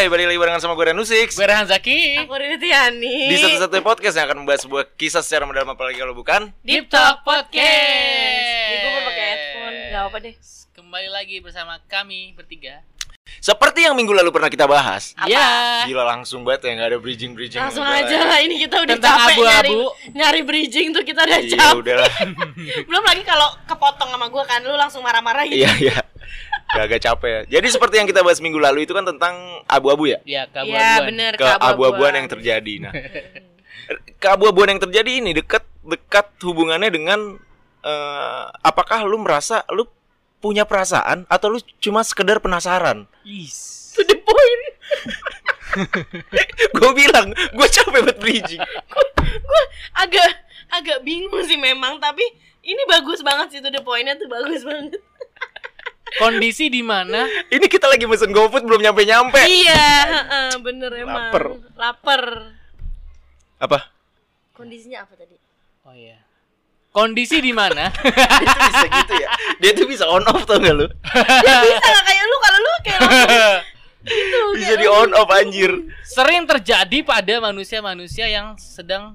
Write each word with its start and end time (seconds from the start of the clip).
Hai, 0.00 0.08
balik 0.08 0.32
lagi 0.32 0.40
barengan 0.40 0.64
sama 0.64 0.72
gue 0.80 0.96
Renu 0.96 1.04
Six. 1.04 1.36
Gue 1.36 1.44
Rehan 1.44 1.68
Zaki. 1.68 2.24
Aku 2.24 2.32
Riri 2.32 2.56
Tiani. 2.56 3.28
Di 3.28 3.36
satu-satunya 3.36 3.84
podcast 3.84 4.16
yang 4.16 4.32
akan 4.32 4.38
membahas 4.40 4.64
sebuah 4.64 4.96
kisah 4.96 5.20
secara 5.20 5.44
mendalam 5.44 5.76
apalagi 5.76 6.00
kalau 6.00 6.16
bukan 6.16 6.56
Deep 6.64 6.88
Talk 6.88 7.20
Podcast. 7.20 8.80
Gue 8.80 8.90
mau 8.96 9.04
pakai 9.12 9.24
headphone. 9.28 9.76
Gak 9.92 10.02
apa 10.08 10.16
deh. 10.24 10.34
Kembali 10.72 11.08
lagi 11.12 11.36
bersama 11.44 11.76
kami 11.84 12.32
bertiga. 12.32 12.80
Seperti 13.44 13.84
yang 13.84 13.92
minggu 13.92 14.16
lalu 14.16 14.32
pernah 14.32 14.48
kita 14.48 14.64
bahas. 14.64 15.12
Apa? 15.20 15.28
Ya 15.28 15.84
Gila 15.84 16.08
langsung 16.16 16.48
banget 16.48 16.72
ya, 16.72 16.80
gak 16.80 16.88
ada 16.96 16.98
bridging-bridging. 17.04 17.60
Langsung 17.60 17.84
Udah 17.84 18.00
aja 18.00 18.18
lah 18.24 18.38
ini 18.40 18.56
kita 18.56 18.80
udah 18.80 18.96
Tentang 18.96 19.20
capek 19.20 19.36
nyari, 19.36 19.68
abu-abu. 19.68 19.80
nyari 20.16 20.40
bridging 20.48 20.96
tuh 20.96 21.04
kita 21.04 21.28
udah 21.28 21.40
Iya 21.44 21.60
capek. 21.60 21.76
udahlah. 21.76 22.12
Belum 22.88 23.04
lagi 23.04 23.20
kalau 23.28 23.52
kepotong 23.68 24.08
sama 24.16 24.32
gue 24.32 24.44
kan 24.48 24.64
Lu 24.64 24.80
langsung 24.80 25.04
marah-marah 25.04 25.44
gitu. 25.44 25.60
Iya 25.60 25.72
iya 25.76 25.96
Gak 26.70 26.84
agak 26.86 27.00
capek 27.02 27.30
ya. 27.30 27.40
Jadi 27.58 27.66
seperti 27.66 27.94
yang 27.98 28.06
kita 28.06 28.22
bahas 28.22 28.38
minggu 28.38 28.62
lalu 28.62 28.86
itu 28.86 28.94
kan 28.94 29.02
tentang 29.02 29.34
abu-abu 29.66 30.06
ya? 30.06 30.18
Ya 30.22 30.46
Iya 30.46 30.52
keabu-abuan 30.54 31.06
bener 31.10 31.32
Keabu-abuan 31.34 32.12
yang 32.14 32.28
terjadi. 32.30 32.74
Nah 32.78 32.92
keabu-abuan 34.22 34.68
yang 34.76 34.80
terjadi 34.82 35.18
ini 35.18 35.30
dekat 35.34 35.66
dekat 35.82 36.30
hubungannya 36.46 36.90
dengan 36.92 37.40
eh, 37.82 38.44
apakah 38.62 39.02
lu 39.02 39.18
merasa 39.18 39.66
lu 39.74 39.88
punya 40.40 40.64
perasaan 40.64 41.26
atau 41.26 41.52
lu 41.52 41.58
cuma 41.82 42.06
sekedar 42.06 42.38
penasaran? 42.38 43.10
Is. 43.26 43.92
To 43.98 44.06
the 44.06 44.16
point. 44.22 44.62
Gue 46.78 46.90
bilang 46.94 47.30
gue 47.34 47.68
capek 47.70 48.00
buat 48.02 48.18
bridging. 48.18 48.62
Gue 49.26 49.62
agak 49.94 50.30
agak 50.70 51.02
bingung 51.02 51.42
sih 51.46 51.58
memang 51.58 51.98
Tapi 51.98 52.22
ini 52.62 52.82
bagus 52.86 53.22
banget 53.22 53.54
sih 53.54 53.60
to 53.62 53.70
the 53.70 53.80
pointnya 53.82 54.14
tuh 54.18 54.28
bagus 54.28 54.62
banget 54.62 54.98
Kondisi 56.18 56.66
di 56.66 56.82
mana 56.82 57.28
Ini 57.46 57.66
kita 57.70 57.86
lagi 57.86 58.08
mesen 58.08 58.34
GoFood 58.34 58.66
belum 58.66 58.82
nyampe 58.82 59.06
nyampe. 59.06 59.38
Iya 59.46 59.86
heeh, 60.08 60.50
bener 60.58 60.90
emang 60.98 61.30
Laper. 61.30 61.44
Laper 61.78 62.22
Apa? 63.62 63.78
Kondisinya 64.56 65.06
apa 65.06 65.14
tadi? 65.14 65.36
Oh 65.86 65.94
iya 65.94 66.18
Kondisi 66.90 67.38
di 67.38 67.54
mana 67.54 67.94
Dia 68.42 68.50
tuh 68.50 68.60
bisa 68.66 68.86
gitu 68.90 69.14
ya. 69.14 69.28
Dia 69.62 69.70
tuh 69.76 69.86
bisa 69.86 70.04
on 70.10 70.26
off 70.26 70.42
tau 70.42 70.58
gak 70.58 70.74
lu? 70.74 70.90
Ya 71.46 71.56
bisa 71.62 71.78
gak 71.78 72.04
kayak 72.08 72.24
lu 72.26 72.36
kalau 72.42 72.58
lu 72.58 72.72
kayak 72.82 73.00
gitu 74.02 74.38
Bisa 74.58 74.74
kayak 74.74 74.82
di 74.82 74.88
on 74.90 75.10
off 75.14 75.30
anjir. 75.30 75.70
Sering 76.02 76.48
terjadi 76.50 76.98
pada 77.06 77.34
manusia-manusia 77.38 78.26
yang 78.26 78.58
sedang 78.58 79.14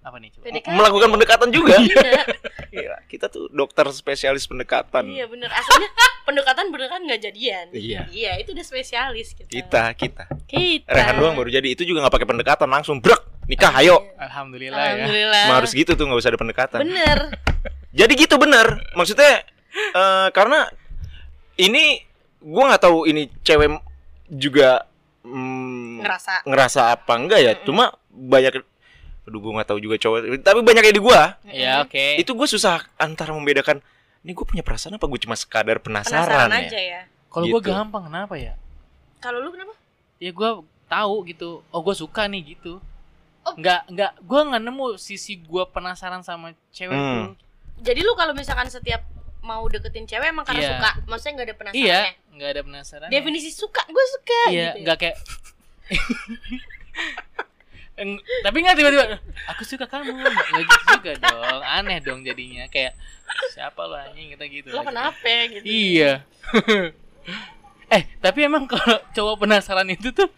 Apa 0.00 0.16
nih 0.16 0.32
coba? 0.32 0.44
PDKT. 0.48 0.72
Melakukan 0.72 1.08
pendekatan 1.12 1.48
juga. 1.52 1.74
Iya. 1.76 2.96
Kita 3.12 3.28
tuh 3.28 3.52
dokter 3.52 3.84
spesialis 3.92 4.48
pendekatan. 4.48 5.04
Iya 5.04 5.28
bener. 5.28 5.52
Aslinya 5.52 5.90
pendekatan 6.24 6.72
pendekatan 6.72 7.00
nggak 7.04 7.20
jadian. 7.20 7.66
Iya. 7.74 8.00
Iya 8.08 8.32
itu 8.40 8.56
udah 8.56 8.64
spesialis 8.64 9.36
kita. 9.36 9.50
Kita, 9.52 9.82
kita. 9.92 10.24
Kita. 10.48 10.88
Rehan 10.88 11.20
doang 11.20 11.36
baru 11.36 11.52
jadi. 11.52 11.68
Itu 11.76 11.84
juga 11.84 12.06
nggak 12.06 12.14
pakai 12.16 12.28
pendekatan 12.28 12.68
langsung 12.72 12.96
brek 13.04 13.20
nikah 13.44 13.74
ayo. 13.82 14.00
Alhamdulillah 14.16 14.78
ya. 14.78 14.92
Alhamdulillah. 15.04 15.44
Emang 15.50 15.58
harus 15.60 15.72
gitu 15.76 15.92
tuh 15.92 16.04
nggak 16.08 16.20
usah 16.22 16.30
ada 16.32 16.40
pendekatan. 16.40 16.78
Bener. 16.80 17.18
Jadi 18.00 18.12
gitu 18.16 18.34
bener. 18.40 18.80
Maksudnya 18.96 19.44
eh, 19.74 20.28
karena 20.32 20.70
ini 21.60 22.00
gua 22.40 22.72
nggak 22.72 22.82
tahu 22.88 23.04
ini 23.04 23.28
cewek 23.44 23.76
juga 24.30 24.86
mm, 25.26 26.00
Ngerasa. 26.00 26.34
ngerasa 26.48 26.80
apa 26.96 27.12
enggak 27.18 27.40
ya. 27.44 27.52
Cuma 27.66 27.92
banyak 28.08 28.64
aduh 29.30 29.38
gua 29.38 29.52
nggak 29.56 29.68
tahu 29.68 29.78
juga 29.78 29.94
cowok 29.96 30.18
tapi 30.42 30.60
banyak 30.60 30.82
yang 30.84 30.96
di 30.96 31.02
gua 31.02 31.38
Ya 31.46 31.72
oke 31.80 32.18
itu 32.18 32.34
gua 32.34 32.44
susah 32.44 32.82
antara 32.96 33.30
membedakan 33.30 33.78
ini 34.20 34.34
gue 34.34 34.42
punya 34.42 34.60
perasaan 34.60 34.92
apa 34.92 35.06
gue 35.06 35.16
cuma 35.16 35.32
sekadar 35.32 35.78
penasaran, 35.78 36.28
Penasaran 36.28 36.50
ya 36.52 36.60
aja 36.66 36.76
ya 36.78 37.00
Kalau 37.26 37.46
gue 37.46 37.56
Gitu. 37.56 37.70
gampang 37.70 38.04
kenapa 38.04 38.34
ya 38.34 38.52
Kalau 39.16 39.38
lu 39.38 39.48
kenapa? 39.48 39.72
Ya 40.18 40.28
gue 40.28 40.50
tahu 40.86 41.14
gitu 41.24 41.64
Oh 41.70 41.80
gue 41.80 41.94
suka 41.94 42.26
nih 42.26 42.52
gitu 42.52 42.82
Oh. 43.40 43.56
Nggak, 43.56 43.88
nggak, 43.88 44.12
gue 44.20 44.40
nggak 44.44 44.60
nemu 44.60 44.86
sisi 45.00 45.40
gue 45.40 45.64
penasaran 45.66 46.20
sama 46.20 46.52
cewek 46.68 46.92
Hmm. 46.92 47.32
Jadi 47.80 48.04
lu 48.04 48.12
kalau 48.12 48.36
misalkan 48.36 48.68
setiap 48.68 49.00
mau 49.40 49.64
deketin 49.64 50.04
cewek 50.04 50.28
emang 50.28 50.44
karena 50.44 50.60
Iya. 50.60 50.70
suka 50.76 50.90
Maksudnya 51.08 51.32
nggak 51.32 51.46
ada 51.48 51.56
penasarannya 51.56 51.88
Iya, 51.88 52.00
nggak 52.30 52.50
ada 52.50 52.62
penasaran. 52.62 53.08
Definisi 53.08 53.48
suka, 53.48 53.80
gue 53.86 54.04
suka 54.10 54.40
Iya, 54.46 54.52
gitu 54.52 54.76
ya. 54.76 54.82
nggak 54.84 54.98
kayak. 54.98 55.16
Eng- 58.00 58.22
tapi 58.40 58.56
nggak 58.64 58.76
tiba-tiba 58.76 59.04
aku 59.46 59.62
suka 59.62 59.84
kamu. 59.84 60.08
Nggak 60.16 60.64
gitu 60.64 60.84
juga 60.96 61.12
dong. 61.20 61.60
Aneh 61.60 62.00
dong 62.00 62.24
jadinya. 62.24 62.64
Kayak 62.66 62.96
siapa 63.52 63.84
lo 63.84 63.94
anjing? 63.94 64.32
Kita 64.32 64.44
gitu 64.48 64.68
Lo 64.72 64.80
kenapa 64.82 65.28
gitu? 65.52 65.64
Iya. 65.64 66.24
Eh 67.90 68.06
tapi 68.22 68.46
emang 68.46 68.70
kalau 68.70 69.02
cowok 69.10 69.42
penasaran 69.42 69.84
itu 69.90 70.14
tuh 70.14 70.30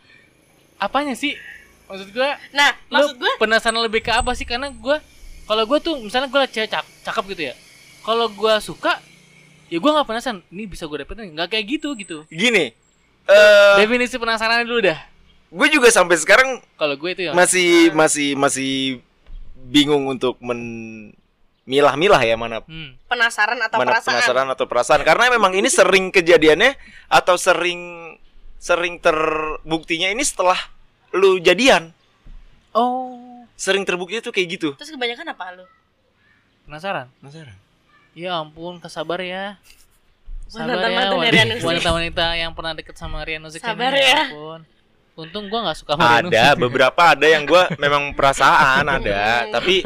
apanya 0.80 1.12
sih? 1.12 1.36
Maksud 1.84 2.08
gua 2.10 2.40
Nah 2.50 2.72
lo 2.88 3.12
maksud 3.12 3.16
gue 3.20 3.30
penasaran 3.36 3.76
lebih 3.78 4.00
ke 4.00 4.08
apa 4.08 4.32
sih? 4.32 4.48
Karena 4.48 4.72
gua 4.72 4.98
kalau 5.44 5.68
gua 5.68 5.76
tuh 5.76 6.00
misalnya 6.00 6.32
gua 6.32 6.48
liat 6.48 6.52
cewek 6.52 6.72
cak- 6.72 6.92
cakep 7.04 7.24
gitu 7.36 7.42
ya. 7.52 7.54
Kalau 8.02 8.32
gua 8.32 8.56
suka 8.58 8.96
ya 9.68 9.76
gua 9.76 10.00
nggak 10.00 10.08
penasaran. 10.08 10.40
Ini 10.48 10.64
bisa 10.64 10.88
gua 10.88 11.04
dapetin 11.04 11.28
nggak? 11.28 11.52
Kayak 11.52 11.64
gitu 11.76 11.88
gitu. 11.94 12.18
Gini 12.26 12.72
eh 13.22 13.74
definisi 13.78 14.18
penasaran 14.18 14.66
dulu 14.66 14.82
dah 14.82 14.98
gue 15.52 15.68
juga 15.68 15.92
sampai 15.92 16.16
sekarang 16.16 16.64
kalau 16.80 16.96
gue 16.96 17.10
itu 17.12 17.22
ya 17.28 17.32
masih 17.36 17.92
masih 17.92 18.32
masih 18.40 19.04
bingung 19.68 20.08
untuk 20.08 20.40
memilah-milah 20.40 22.22
ya 22.24 22.40
mana 22.40 22.64
hmm. 22.64 23.04
penasaran 23.04 23.60
atau 23.60 23.76
mana 23.76 24.00
perasaan 24.00 24.16
penasaran 24.16 24.48
atau 24.48 24.64
perasaan 24.64 25.02
karena 25.04 25.28
memang 25.28 25.52
ini 25.52 25.68
sering 25.68 26.08
kejadiannya 26.08 26.72
atau 27.12 27.36
sering 27.36 28.16
sering 28.56 28.96
terbuktinya 28.96 30.08
ini 30.08 30.24
setelah 30.24 30.56
lu 31.12 31.36
jadian 31.36 31.92
oh 32.72 33.44
sering 33.52 33.84
terbukti 33.84 34.24
tuh 34.24 34.32
kayak 34.32 34.56
gitu 34.56 34.72
Terus 34.80 34.90
kebanyakan 34.96 35.36
apa 35.36 35.44
lu? 35.52 35.64
penasaran 36.64 37.12
penasaran 37.20 37.56
ya 38.16 38.40
ampun 38.40 38.80
kesabar 38.80 39.20
ya 39.20 39.60
Rian 40.52 41.48
Nusik. 41.52 41.64
wanita-wanita 41.64 42.36
yang 42.36 42.52
pernah 42.52 42.72
deket 42.76 42.96
sama 42.96 43.24
Rian 43.24 43.40
Nusik 43.40 43.64
Sabar 43.64 43.96
ini, 43.96 44.04
ya. 44.04 44.28
ampun. 44.28 44.60
Untung 45.14 45.46
gua 45.46 45.68
nggak 45.68 45.78
suka 45.78 45.92
sama 45.92 46.02
Rian 46.02 46.24
ada 46.26 46.42
Nusik. 46.48 46.60
beberapa 46.60 47.02
ada 47.12 47.26
yang 47.26 47.44
gua 47.44 47.68
memang 47.76 48.12
perasaan 48.12 48.84
ada 48.96 49.46
tapi 49.50 49.84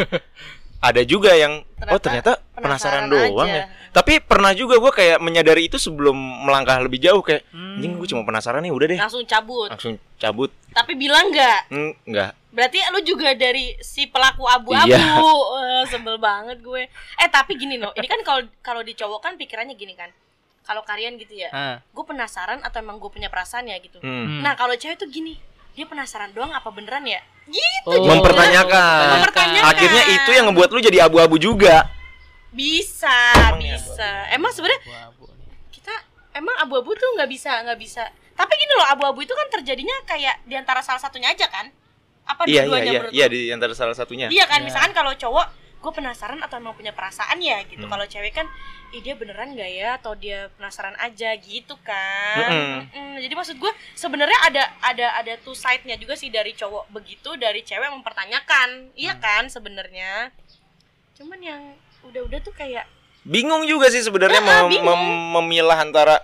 ada 0.77 1.03
juga 1.03 1.33
yang 1.33 1.65
oh 1.83 1.99
ternyata 1.99 2.39
penasaran, 2.55 3.09
penasaran 3.09 3.33
doang 3.33 3.49
aja. 3.49 3.59
ya 3.59 3.65
tapi 3.91 4.21
pernah 4.21 4.53
juga 4.53 4.77
gua 4.77 4.93
kayak 4.93 5.19
menyadari 5.19 5.67
itu 5.67 5.77
sebelum 5.77 6.15
melangkah 6.45 6.77
lebih 6.79 7.01
jauh 7.01 7.21
kayak 7.21 7.43
Hmm. 7.51 7.77
anjing 7.77 7.93
gue 7.97 8.09
cuma 8.09 8.25
penasaran 8.25 8.65
nih 8.65 8.73
udah 8.73 8.87
deh 8.89 8.99
Langsung 8.99 9.25
cabut 9.25 9.69
langsung 9.69 9.95
cabut 10.17 10.49
Tapi 10.73 10.97
bilang 10.97 11.29
nggak? 11.29 11.61
Hmm, 11.69 11.93
enggak 12.05 12.33
Berarti 12.49 12.81
lu 12.89 13.05
juga 13.05 13.37
dari 13.37 13.77
si 13.85 14.09
pelaku 14.09 14.49
abu-abu. 14.49 14.89
Iya. 14.89 15.13
Eh, 15.77 15.85
sebel 15.89 16.17
banget 16.17 16.65
gue. 16.65 16.89
Eh 16.89 17.29
tapi 17.29 17.53
gini 17.53 17.77
loh, 17.77 17.93
ini 17.93 18.09
kan 18.09 18.17
kalau 18.23 18.41
kalau 18.65 18.81
di 18.81 18.97
cowok 18.97 19.21
kan 19.21 19.33
pikirannya 19.37 19.77
gini 19.77 19.93
kan. 19.93 20.09
Kalau 20.67 20.83
kalian 20.83 21.15
gitu 21.15 21.31
ya, 21.33 21.49
Ah, 21.49 21.77
gue 21.79 22.05
penasaran 22.05 22.59
atau 22.59 22.77
emang 22.77 22.99
gue 22.99 23.07
punya 23.07 23.31
perasaan 23.31 23.65
ya 23.65 23.79
gitu. 23.79 24.03
Hmm. 24.03 24.11
hmm. 24.27 24.41
Nah 24.43 24.53
kalau 24.53 24.75
cewek 24.75 24.99
tuh 24.99 25.07
gini, 25.07 25.39
dia 25.73 25.87
penasaran 25.87 26.35
doang 26.35 26.51
apa 26.51 26.67
beneran 26.69 27.07
ya? 27.07 27.23
Gitu. 27.47 27.87
Oh, 27.87 28.03
Mempertanyakan. 28.03 29.23
Mempertanyakan. 29.23 29.71
akhirnya 29.71 30.03
itu 30.11 30.31
yang 30.33 30.51
ngebuat 30.51 30.69
lu 30.69 30.81
jadi 30.83 30.99
abu-abu 31.07 31.39
juga 31.39 31.87
Bisa, 32.51 33.13
Emang 33.47 33.61
ya, 33.61 33.77
bisa. 33.77 34.11
Emang 34.33 34.51
sebenarnya 34.51 34.81
Abu-abu 35.07 35.29
nih. 35.31 35.49
kita 35.71 35.95
emang 36.35 36.57
abu-abu 36.59 36.91
tuh 36.93 37.09
nggak 37.15 37.29
bisa 37.29 37.53
nggak 37.63 37.77
bisa. 37.77 38.03
Tapi 38.33 38.53
gini 38.55 38.73
loh, 38.75 38.89
abu-abu 38.89 39.21
itu 39.21 39.31
kan 39.31 39.47
terjadinya 39.51 39.93
kayak 40.03 40.43
di 40.43 40.57
antara 40.57 40.81
salah 40.81 40.99
satunya 40.99 41.31
aja 41.31 41.47
kan? 41.47 41.69
Apa 42.25 42.43
iya 42.45 42.65
iya 42.65 42.67
dua-duanya 42.67 42.91
iya 42.91 43.01
iya 43.13 43.27
lu? 43.29 43.31
di 43.31 43.41
antara 43.49 43.71
salah 43.71 43.95
satunya 43.95 44.27
Iya 44.27 44.45
kan, 44.45 44.59
Iya. 44.59 44.67
misalkan 44.67 44.91
kalau 44.91 45.15
cowok 45.15 45.47
gue 45.87 45.95
penasaran 45.95 46.43
atau 46.43 46.59
emang 46.59 46.75
punya 46.75 46.91
perasaan 46.91 47.39
ya 47.39 47.63
gitu. 47.71 47.87
Hmm. 47.87 47.95
Kalau 47.95 48.03
cewek 48.05 48.35
kan, 48.35 48.51
ih 48.91 48.99
dia 48.99 49.15
beneran 49.15 49.55
gak 49.55 49.71
ya 49.71 49.95
atau 49.95 50.19
dia 50.19 50.51
penasaran 50.59 50.99
aja 50.99 51.31
gitu 51.39 51.79
kan. 51.87 52.51
Mm-mm. 52.51 52.91
Mm-mm. 52.91 53.23
Jadi 53.23 53.35
maksud 53.39 53.57
gue 53.57 53.71
sebenarnya 53.95 54.39
ada 54.43 54.63
ada 54.83 55.07
ada 55.15 55.33
two 55.39 55.55
side-nya 55.55 55.95
juga 55.95 56.19
sih 56.19 56.27
dari 56.27 56.51
cowok 56.51 56.91
begitu, 56.91 57.39
dari 57.39 57.63
cewek 57.63 57.87
mempertanyakan. 57.95 58.91
Iya 58.99 59.15
Hmm. 59.15 59.23
kan 59.23 59.43
sebenarnya. 59.47 60.35
Cuman 61.15 61.39
yang 61.39 61.63
udah-udah 62.03 62.43
tuh 62.43 62.51
kayak 62.53 62.91
bingung 63.23 63.67
juga 63.67 63.91
sih 63.91 64.03
sebenarnya 64.03 64.39
Ya, 64.39 64.47
mem- 64.67 64.83
mem- 64.83 65.27
memilah 65.39 65.79
antara 65.79 66.23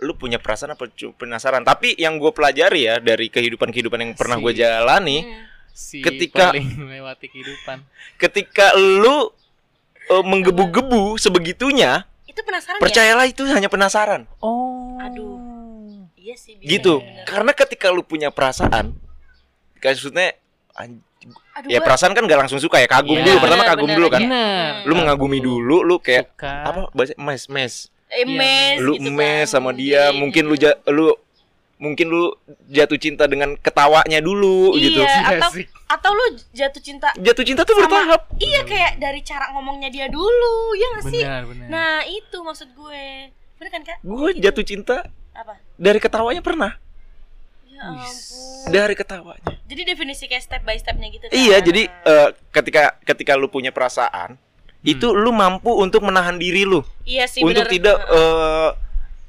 lu 0.00 0.16
punya 0.16 0.40
perasaan 0.40 0.72
apa 0.72 0.88
penasaran 1.12 1.60
tapi 1.60 1.92
yang 2.00 2.16
gue 2.16 2.32
pelajari 2.32 2.88
ya 2.88 2.96
dari 2.96 3.28
kehidupan 3.28 3.68
kehidupan 3.68 4.00
yang 4.00 4.12
pernah 4.16 4.40
gue 4.40 4.56
jalani 4.56 5.20
hmm, 5.20 5.59
si 5.72 6.00
Ketika- 6.00 6.52
melewati 6.80 7.26
kehidupan 7.26 7.82
ketika 8.16 8.70
lu 8.74 9.30
eh, 10.06 10.22
menggebu-gebu 10.22 11.16
sebegitunya 11.16 12.04
itu 12.24 12.40
penasaran 12.40 12.76
ya? 12.76 12.82
percayalah 12.82 13.26
itu 13.26 13.42
hanya 13.46 13.66
penasaran 13.66 14.24
oh 14.38 14.98
Aduh. 15.00 15.38
Iya 16.14 16.36
sih 16.36 16.54
bisa 16.54 16.68
gitu 16.68 16.94
karena 17.24 17.50
ketika 17.50 17.88
lu 17.88 18.00
punya 18.00 18.28
perasaan 18.28 18.92
maksudnya 19.76 20.36
an- 20.74 21.00
Aduh, 21.52 21.68
ya 21.68 21.80
perasaan 21.80 22.12
kan 22.12 22.24
gak 22.24 22.40
langsung 22.40 22.56
suka 22.56 22.78
ya 22.78 22.86
kagum 22.86 23.12
Iya. 23.14 23.24
dulu 23.26 23.36
pertama 23.40 23.60
Bener, 23.60 23.70
kagum 23.70 23.86
bener, 23.86 23.96
dulu 23.96 24.08
kan 24.08 24.20
iya. 24.20 24.28
bener 24.28 24.72
lu 24.84 24.92
mengagumi 24.94 25.38
dulu 25.38 25.76
lu 25.82 25.96
kayak 25.98 26.28
suka 26.30 26.52
apa 26.62 26.80
bahasa 26.90 27.12
mes 27.16 27.42
mes 27.46 27.74
emes 28.10 28.76
lu 28.78 28.96
gitu 28.96 29.10
mes 29.10 29.44
kan. 29.44 29.52
sama 29.52 29.70
dia 29.72 30.08
Iya, 30.08 30.16
mungkin 30.16 30.42
lu 30.44 30.56
ja- 30.56 30.80
lu 30.86 31.12
mungkin 31.80 32.06
lu 32.06 32.28
jatuh 32.68 32.94
cinta 32.94 33.24
dengan 33.24 33.56
ketawanya 33.56 34.20
dulu 34.20 34.76
gitu. 34.76 35.00
iya 35.00 35.32
atau 35.34 35.48
Asik. 35.48 35.66
atau 35.86 36.10
lu 36.12 36.24
jatuh 36.52 36.76
cinta 36.78 37.08
Jatuh 37.16 37.40
cinta 37.42 37.64
tuh 37.64 37.72
Sama- 37.72 37.88
bertahap. 37.88 38.20
iya 38.36 38.60
kayak 38.62 38.92
dari 38.96 39.20
cara 39.20 39.48
ngomongnya 39.50 39.88
dia 39.88 40.06
dulu 40.06 40.54
ya 40.74 40.86
nggak 40.92 41.04
sih 41.06 41.22
benar 41.22 41.42
benar 41.44 41.66
nah 41.66 41.94
itu 42.04 42.36
maksud 42.38 42.68
gue 42.70 43.04
bener 43.56 43.70
kan 43.70 43.82
kak 43.82 43.98
Gue 44.00 44.36
jatuh 44.36 44.60
cinta 44.62 45.08
apa 45.32 45.56
dari 45.74 45.96
ketawanya 45.96 46.40
pernah. 46.40 46.76
ya 47.66 47.80
ampun 47.82 48.12
Dari 48.68 48.92
ketawanya. 48.92 49.52
jadi 49.64 49.82
definisi 49.86 50.24
kayak 50.26 50.42
step 50.42 50.62
by 50.62 50.76
stepnya 50.76 51.08
gitu 51.08 51.24
kan 51.24 51.32
Iya, 51.32 51.58
jadi 51.60 51.82
eh, 51.88 52.28
ketika 52.50 53.00
ketika 53.02 53.32
lu 53.34 53.48
punya 53.48 53.70
perasaan, 53.70 54.36
itu 54.82 55.10
lu 55.10 55.28
mampu 55.30 55.72
untuk 55.74 56.00
menahan 56.02 56.36
diri 56.36 56.64
lu 56.64 56.84
iya 57.02 57.24
sih 57.24 57.40
untuk 57.40 57.64
bener. 57.64 57.72
tidak 57.72 57.96
eh 58.06 58.70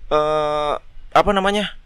eh, 0.10 0.74
apa 1.12 1.32
namanya? 1.32 1.80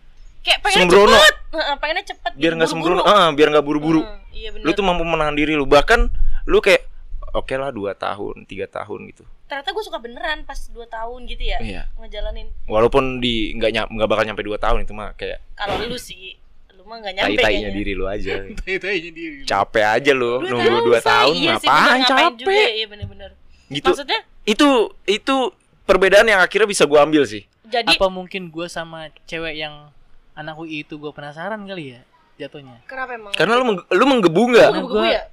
Kayak 0.45 0.59
pengennya 0.61 0.85
sembrono. 0.85 1.11
cepet 1.11 1.35
Heeh, 1.51 1.75
pengennya 1.75 2.05
cepet 2.05 2.31
biar 2.31 2.43
gitu, 2.45 2.55
nggak 2.55 2.69
sembrono, 2.69 3.01
ah, 3.01 3.27
biar 3.31 3.47
nggak 3.49 3.65
buru-buru. 3.65 4.01
Heeh, 4.01 4.17
iya 4.37 4.49
bener 4.51 4.63
Lu 4.63 4.71
tuh 4.71 4.83
mampu 4.83 5.01
menahan 5.01 5.33
diri 5.33 5.53
lu. 5.53 5.65
Bahkan 5.65 5.99
lu 6.45 6.59
kayak 6.59 6.85
oke 7.33 7.51
lah 7.51 7.67
dua 7.69 7.91
tahun, 7.93 8.45
tiga 8.45 8.63
tahun 8.65 9.09
gitu. 9.09 9.25
ternyata 9.45 9.69
gue 9.69 9.83
suka 9.83 9.99
beneran 9.99 10.41
pas 10.41 10.57
2 10.57 10.73
tahun 10.87 11.19
gitu 11.27 11.43
ya 11.45 11.61
Iya. 11.61 11.81
ngejalanin 11.95 12.49
Walaupun 12.65 13.21
di 13.21 13.53
nggak 13.53 13.71
nyam 13.71 13.85
nggak 13.87 14.07
bakal 14.07 14.23
nyampe 14.23 14.41
dua 14.41 14.57
tahun 14.57 14.81
itu 14.81 14.89
mah 14.91 15.13
kayak 15.13 15.37
kalau 15.53 15.77
lu 15.79 15.93
sih 15.95 16.33
lu 16.73 16.81
mah 16.81 16.97
nggak 16.97 17.13
nyampe 17.13 17.29
tai-tainya 17.37 17.69
kayaknya 17.69 17.77
diri 17.77 17.93
lu 17.93 18.09
aja. 18.09 18.41
itu 18.65 18.85
aja 18.89 19.09
diri 19.13 19.45
capek 19.45 19.85
aja 19.85 20.11
lu 20.11 20.41
Dua 20.41 20.49
nunggu 20.49 20.77
dua 20.83 20.97
say. 20.97 21.07
tahun 21.07 21.33
iya 21.35 21.53
sih, 21.53 21.67
ngapain 21.69 21.77
bener, 21.77 22.01
ngapain 22.01 22.33
juga 22.33 22.49
capek 22.49 22.69
iya 22.73 22.85
bener-bener 22.89 23.31
gitu 23.67 23.85
maksudnya 23.85 24.19
itu 24.43 24.69
itu 25.05 25.35
perbedaan 25.83 26.25
yang 26.25 26.41
akhirnya 26.41 26.65
bisa 26.65 26.83
gua 26.83 27.05
ambil 27.05 27.21
sih 27.23 27.45
jadi 27.65 27.85
apa 27.91 28.07
mungkin 28.07 28.49
gue 28.49 28.65
sama 28.65 29.13
cewek 29.23 29.53
yang 29.55 29.93
anak 30.35 30.55
UI 30.59 30.83
itu 30.83 30.99
gue 30.99 31.11
penasaran 31.11 31.63
kali 31.63 31.95
ya 31.95 32.01
jatuhnya 32.35 32.83
kenapa 32.85 33.15
emang 33.15 33.33
karena 33.33 33.53
lu 33.55 33.65
meng- 33.65 33.87
lu 33.89 34.05
menggebu 34.05 34.41
nggak 34.51 34.69
gua- 34.83 35.07
ya 35.07 35.23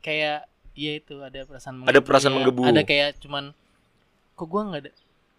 kayak 0.00 0.38
ya 0.72 0.92
itu 0.96 1.20
ada 1.20 1.44
perasaan 1.44 1.84
Ada 1.84 2.00
perasaan 2.00 2.32
ya. 2.32 2.36
menggebu. 2.40 2.62
ada 2.64 2.82
kayak 2.82 3.20
cuman 3.20 3.52
kok 4.32 4.48
gue 4.48 4.62
nggak 4.64 4.80
ada 4.82 4.90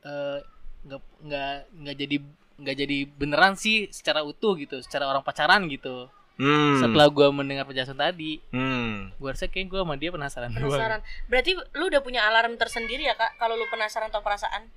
eh, 0.05 0.39
nggak 0.85 1.01
nggak 1.25 1.53
nggak 1.73 1.95
jadi 1.97 2.17
nggak 2.53 2.75
jadi 2.77 2.97
beneran 3.17 3.53
sih 3.57 3.89
secara 3.89 4.21
utuh 4.21 4.53
gitu 4.61 4.77
secara 4.85 5.09
orang 5.09 5.25
pacaran 5.25 5.65
gitu 5.67 6.05
hmm. 6.37 6.85
setelah 6.85 7.09
gue 7.09 7.27
mendengar 7.33 7.65
penjelasan 7.65 7.97
tadi 7.97 8.37
hmm. 8.53 9.17
gue 9.17 9.29
rasa 9.29 9.49
kayak 9.49 9.73
gue 9.73 9.79
sama 9.81 9.97
dia 9.97 10.13
penasaran 10.13 10.53
doang. 10.53 10.69
penasaran 10.69 11.01
berarti 11.25 11.57
lu 11.73 11.83
udah 11.89 12.01
punya 12.05 12.21
alarm 12.29 12.53
tersendiri 12.55 13.09
ya 13.09 13.17
kak 13.17 13.41
kalau 13.41 13.57
lu 13.57 13.65
penasaran 13.73 14.13
atau 14.13 14.21
perasaan 14.21 14.69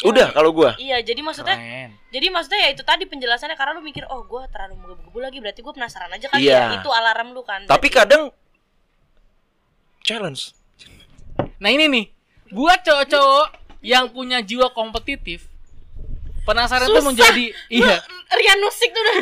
udah 0.00 0.32
kalau 0.32 0.50
gua? 0.50 0.72
iya 0.80 1.04
jadi 1.04 1.20
maksudnya 1.20 1.60
keren. 1.60 1.90
jadi 2.08 2.26
maksudnya 2.32 2.60
ya 2.64 2.68
itu 2.72 2.82
tadi 2.82 3.04
penjelasannya 3.04 3.52
karena 3.52 3.76
lu 3.76 3.84
mikir 3.84 4.08
oh 4.08 4.24
gue 4.24 4.42
terlalu 4.48 4.80
menggebu-gebu 4.80 5.18
lagi 5.20 5.38
berarti 5.44 5.60
gue 5.60 5.72
penasaran 5.76 6.08
aja 6.08 6.26
kali 6.28 6.48
Iya. 6.48 6.72
ya 6.72 6.80
itu 6.80 6.88
alarm 6.88 7.36
lu 7.36 7.44
kan 7.44 7.68
tapi 7.68 7.92
kadang 7.92 8.32
challenge. 10.00 10.56
Nah 11.60 11.68
ini 11.68 11.86
nih. 11.86 12.04
Buat 12.50 12.82
cowok-cowok 12.82 13.46
yang 13.80 14.10
punya 14.10 14.42
jiwa 14.42 14.72
kompetitif 14.72 15.46
penasaran 16.42 16.88
Susah. 16.90 17.04
menjadi 17.04 17.52
iya. 17.70 18.00
Rian 18.32 18.58
Nusik 18.58 18.90
tuh 18.90 19.00
udah 19.00 19.16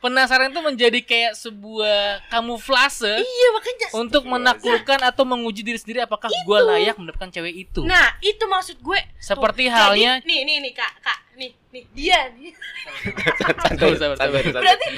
penasaran 0.00 0.48
itu 0.48 0.60
menjadi 0.64 1.00
kayak 1.04 1.32
sebuah 1.36 2.24
kamuflase 2.32 3.20
iya 3.20 3.48
makanya. 3.52 3.86
untuk 3.94 4.24
menaklukkan 4.24 5.00
atau 5.04 5.28
menguji 5.28 5.60
diri 5.60 5.76
sendiri 5.76 6.00
apakah 6.00 6.32
gue 6.32 6.58
layak 6.64 6.96
mendapatkan 6.96 7.28
cewek 7.28 7.68
itu. 7.68 7.84
nah 7.84 8.16
itu 8.24 8.40
maksud 8.48 8.80
gue 8.80 9.00
Seperti 9.20 9.68
Tuh, 9.68 9.76
halnya- 9.76 10.24
jadi, 10.24 10.28
nih 10.28 10.40
nih 10.48 10.56
nih 10.64 10.72
kak 10.72 10.92
kak 11.04 11.18
nih 11.36 11.52
nih 11.72 11.84
dia 11.92 12.20
nih. 12.32 12.52
Sabar, 13.38 13.96
sabar, 13.96 14.16
sabar. 14.16 14.60
berarti 14.64 14.88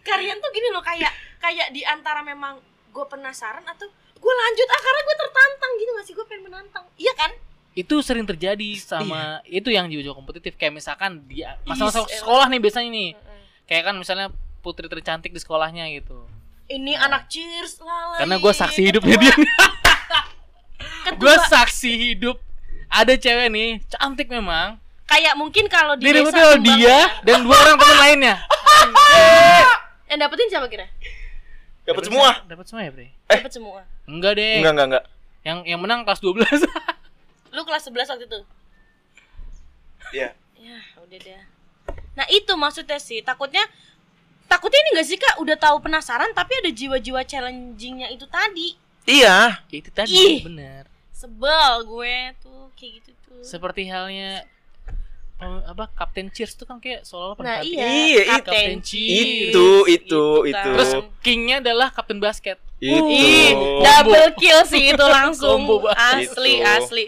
kalian 0.00 0.36
tuh 0.38 0.50
gini 0.54 0.68
loh 0.70 0.82
kayak 0.82 1.10
kayak 1.42 1.68
di 1.74 1.82
antara 1.82 2.22
memang 2.22 2.58
gue 2.94 3.04
penasaran 3.10 3.66
atau 3.66 3.86
gue 4.14 4.34
lanjut 4.34 4.68
ah 4.70 4.80
karena 4.80 5.00
gue 5.04 5.16
tertantang 5.20 5.72
gitu 5.76 5.90
gak 5.92 6.06
sih? 6.06 6.14
Gue 6.16 6.26
pengen 6.30 6.42
menantang. 6.48 6.84
Iya 6.96 7.12
kan? 7.12 7.30
Itu 7.74 8.00
sering 8.00 8.24
terjadi 8.24 8.78
sama 8.78 9.42
itu 9.44 9.68
yang 9.68 9.90
jiwa 9.90 10.14
kompetitif. 10.14 10.54
Kayak 10.54 10.78
misalkan 10.80 11.26
dia 11.26 11.58
masa-masa 11.66 12.06
sekolah 12.06 12.46
nih 12.48 12.62
biasanya 12.62 12.90
nih. 12.94 13.10
Kayak 13.66 13.82
kan 13.90 13.94
misalnya 13.98 14.28
putri 14.64 14.88
tercantik 14.88 15.36
di 15.36 15.40
sekolahnya 15.40 15.84
gitu. 15.92 16.24
Ini 16.64 16.96
anak 16.96 17.28
cheers 17.28 17.76
lah 17.84 18.24
karena 18.24 18.40
gue 18.40 18.52
saksi 18.56 18.80
hidupnya 18.80 19.16
dia. 19.20 19.36
Gue 21.20 21.36
saksi 21.36 21.92
hidup. 21.92 22.40
Ada 22.88 23.20
cewek 23.20 23.52
nih 23.52 23.84
cantik 23.92 24.32
memang. 24.32 24.80
Kayak 25.04 25.36
mungkin 25.36 25.68
kalau 25.68 26.00
di 26.00 26.08
desa 26.08 26.56
dia 26.64 26.80
ya. 26.80 27.00
dan 27.20 27.44
dua 27.44 27.60
orang 27.60 27.76
teman 27.76 27.98
lainnya. 28.00 28.36
Yang 30.08 30.18
dapetin 30.24 30.48
siapa 30.48 30.66
kira? 30.72 30.88
Dapat 31.84 32.08
semua. 32.08 32.40
Dapat 32.48 32.64
semua 32.64 32.82
ya 32.88 32.90
bre 32.96 33.12
dapat 33.28 33.52
semua. 33.52 33.80
Enggak 34.08 34.40
deh. 34.40 34.64
Enggak 34.64 34.72
enggak 34.72 34.86
enggak. 34.88 35.04
Yang 35.44 35.58
yang 35.68 35.80
menang 35.84 36.00
kelas 36.08 36.20
12 36.24 36.40
lu 37.54 37.62
kelas 37.62 37.82
11 37.86 38.12
waktu 38.16 38.24
itu? 38.26 38.40
Iya. 40.16 40.28
ya 40.56 40.78
udah 41.04 41.18
deh. 41.20 41.42
Nah 42.16 42.26
itu 42.32 42.52
maksudnya 42.56 42.96
sih. 42.96 43.20
Takutnya 43.20 43.62
takutnya 44.46 44.80
ini 44.84 44.90
gak 44.98 45.06
sih 45.08 45.18
kak? 45.18 45.34
Udah 45.40 45.56
tahu 45.56 45.80
penasaran 45.80 46.30
tapi 46.32 46.52
ada 46.60 46.70
jiwa-jiwa 46.70 47.20
challengingnya 47.24 48.08
itu 48.10 48.26
tadi. 48.28 48.76
Iya. 49.04 49.60
Ya, 49.68 49.76
itu 49.76 49.90
tadi. 49.92 50.14
Ih. 50.14 50.38
bener. 50.44 50.88
Sebel 51.12 51.72
gue 51.84 52.16
tuh 52.40 52.68
kayak 52.76 52.92
gitu 53.00 53.10
tuh. 53.24 53.40
Seperti 53.44 53.88
halnya 53.88 54.44
apa 55.44 55.90
Kapten 55.92 56.32
Cheers 56.32 56.56
tuh 56.56 56.64
kan 56.64 56.80
kayak 56.80 57.04
seolah-olah 57.04 57.42
nah 57.44 57.58
iya. 57.60 57.84
Iya, 57.84 58.22
Kapten 58.40 58.44
Kapten 58.48 58.78
Cheers. 58.80 59.50
itu 59.52 59.68
itu 59.84 59.92
Itu 59.92 60.22
itu. 60.48 60.54
kan. 60.56 60.64
terus 60.72 60.90
kingnya 61.20 61.56
adalah 61.60 61.92
Kapten 61.92 62.16
Basket. 62.22 62.56
Itu. 62.80 63.04
Ih, 63.08 63.52
double 63.80 64.36
kill 64.40 64.60
sih 64.68 64.92
itu 64.92 65.04
langsung. 65.04 65.64
Asli 65.96 66.60
Itu. 66.60 66.64
asli. 66.64 67.04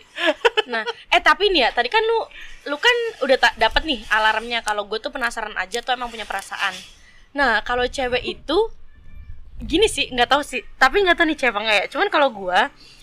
Nah, 0.69 0.82
eh 1.12 1.21
tapi 1.21 1.53
nih 1.53 1.69
ya, 1.69 1.71
tadi 1.73 1.89
kan 1.93 2.00
lu 2.00 2.19
lu 2.67 2.77
kan 2.77 2.97
udah 3.25 3.37
tak 3.39 3.55
dapat 3.56 3.85
nih 3.85 4.00
alarmnya. 4.11 4.61
Kalau 4.67 4.85
gue 4.89 4.99
tuh 4.99 5.12
penasaran 5.15 5.55
aja 5.56 5.81
tuh 5.81 5.94
emang 5.94 6.09
punya 6.11 6.25
perasaan. 6.27 6.75
Nah, 7.37 7.61
kalau 7.61 7.85
cewek 7.85 8.25
itu 8.25 8.59
gini 9.59 9.87
sih, 9.87 10.09
nggak 10.09 10.29
tahu 10.29 10.41
sih, 10.41 10.65
tapi 10.77 11.05
nggak 11.05 11.17
tahu 11.17 11.27
nih 11.29 11.38
cewek 11.38 11.61
nggak 11.61 11.77
ya. 11.77 11.87
Cuman 11.93 12.09
kalau 12.09 12.33
gue, 12.33 12.59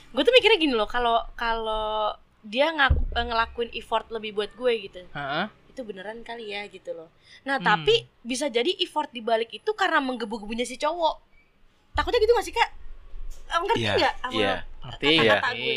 gue 0.09 0.21
tuh 0.21 0.33
mikirnya 0.33 0.57
gini 0.57 0.73
loh, 0.73 0.89
kalau 0.89 1.21
kalau 1.33 2.13
dia 2.41 2.69
ngaku, 2.69 2.97
eh, 3.13 3.23
ngelakuin 3.23 3.69
effort 3.73 4.09
lebih 4.09 4.33
buat 4.33 4.51
gue 4.51 4.73
gitu 4.83 4.99
Heeh. 5.07 5.45
itu 5.71 5.81
beneran 5.81 6.21
kali 6.21 6.51
ya 6.51 6.65
gitu 6.67 6.91
loh. 6.91 7.09
Nah, 7.43 7.57
Hmm. 7.57 7.65
tapi 7.65 8.09
bisa 8.21 8.49
jadi 8.49 8.73
effort 8.81 9.09
dibalik 9.09 9.49
itu 9.49 9.71
karena 9.73 9.97
menggebu-gebunya 9.97 10.65
si 10.65 10.75
cowok. 10.75 11.21
Takutnya 11.93 12.19
gitu 12.19 12.33
gak 12.33 12.45
sih, 12.45 12.53
Kak? 12.53 12.69
Eh, 13.47 13.59
Ngerti 13.59 13.79
Iya, 13.79 13.93
nggak 13.93 14.13
iya. 14.33 14.53
ngerti 14.81 15.05
Iya. 15.07 15.33
ngerti. 15.39 15.73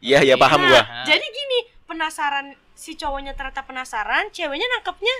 iya 0.00 0.18
ya 0.24 0.34
paham 0.34 0.60
Nah, 0.60 0.68
gua 0.68 0.82
Jadi 1.04 1.26
gini, 1.26 1.58
penasaran 1.84 2.46
si 2.74 2.94
cowoknya 2.94 3.32
ternyata 3.34 3.62
penasaran, 3.62 4.30
ceweknya 4.30 4.66
nangkepnya 4.68 5.16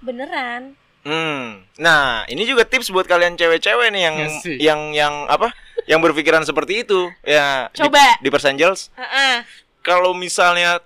beneran. 0.00 0.76
Hmm. 1.08 1.64
Nah, 1.78 2.28
ini 2.28 2.44
juga 2.44 2.62
tips 2.62 2.88
buat 2.88 3.04
kalian 3.04 3.34
cewek-cewek 3.34 3.88
nih 3.88 4.02
yang 4.02 4.16
Ngasih. 4.20 4.56
yang 4.60 4.80
yang 4.92 5.14
apa? 5.24 5.56
Yang 5.84 6.00
berpikiran 6.04 6.44
seperti 6.44 6.84
itu. 6.84 7.08
Ya, 7.22 7.72
di- 7.72 7.80
Coba. 7.80 8.20
di, 8.20 8.28
Pers 8.28 8.44
Angels 8.44 8.92
Heeh. 8.92 9.40
kalau 9.80 10.12
misalnya 10.12 10.84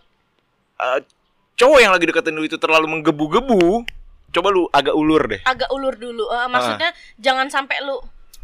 eh, 0.78 0.98
cowok 1.54 1.78
yang 1.80 1.90
lagi 1.90 2.06
deketin 2.06 2.32
lu 2.32 2.42
itu 2.42 2.54
terlalu 2.54 2.86
menggebu-gebu, 2.88 3.82
coba 4.30 4.48
lu 4.48 4.70
agak 4.70 4.94
ulur 4.94 5.26
deh. 5.26 5.42
Agak 5.42 5.68
ulur 5.68 5.92
dulu. 5.92 6.22
Eh, 6.24 6.46
maksudnya 6.46 6.90
jangan 7.16 7.50
sampai 7.50 7.82
lu 7.82 7.98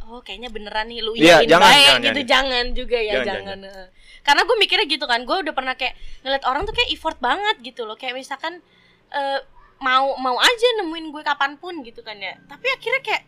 oh 0.09 0.21
kayaknya 0.21 0.49
beneran 0.49 0.89
nih 0.89 0.99
lu 0.99 1.13
Iya, 1.13 1.45
iyain 1.45 1.49
jangan, 1.49 1.69
baik 1.69 1.79
jangan, 1.79 2.01
gitu 2.01 2.09
jangan. 2.11 2.27
jangan, 2.27 2.65
juga 2.75 2.99
ya 2.99 3.13
Jangan, 3.13 3.29
jangan, 3.29 3.59
Eh. 3.63 3.87
karena 4.19 4.41
gue 4.43 4.57
mikirnya 4.57 4.87
gitu 4.89 5.05
kan 5.05 5.21
gue 5.23 5.37
udah 5.39 5.53
pernah 5.53 5.75
kayak 5.77 5.95
ngeliat 6.21 6.45
orang 6.45 6.63
tuh 6.65 6.73
kayak 6.73 6.91
effort 6.91 7.19
banget 7.19 7.57
gitu 7.61 7.85
loh 7.85 7.93
kayak 7.93 8.17
misalkan 8.17 8.65
eh, 9.09 9.39
mau 9.79 10.17
mau 10.17 10.37
aja 10.37 10.69
nemuin 10.77 11.07
gue 11.09 11.23
kapan 11.23 11.55
pun 11.55 11.81
gitu 11.81 12.01
kan 12.01 12.17
ya 12.17 12.35
tapi 12.45 12.67
akhirnya 12.69 13.01
kayak 13.01 13.23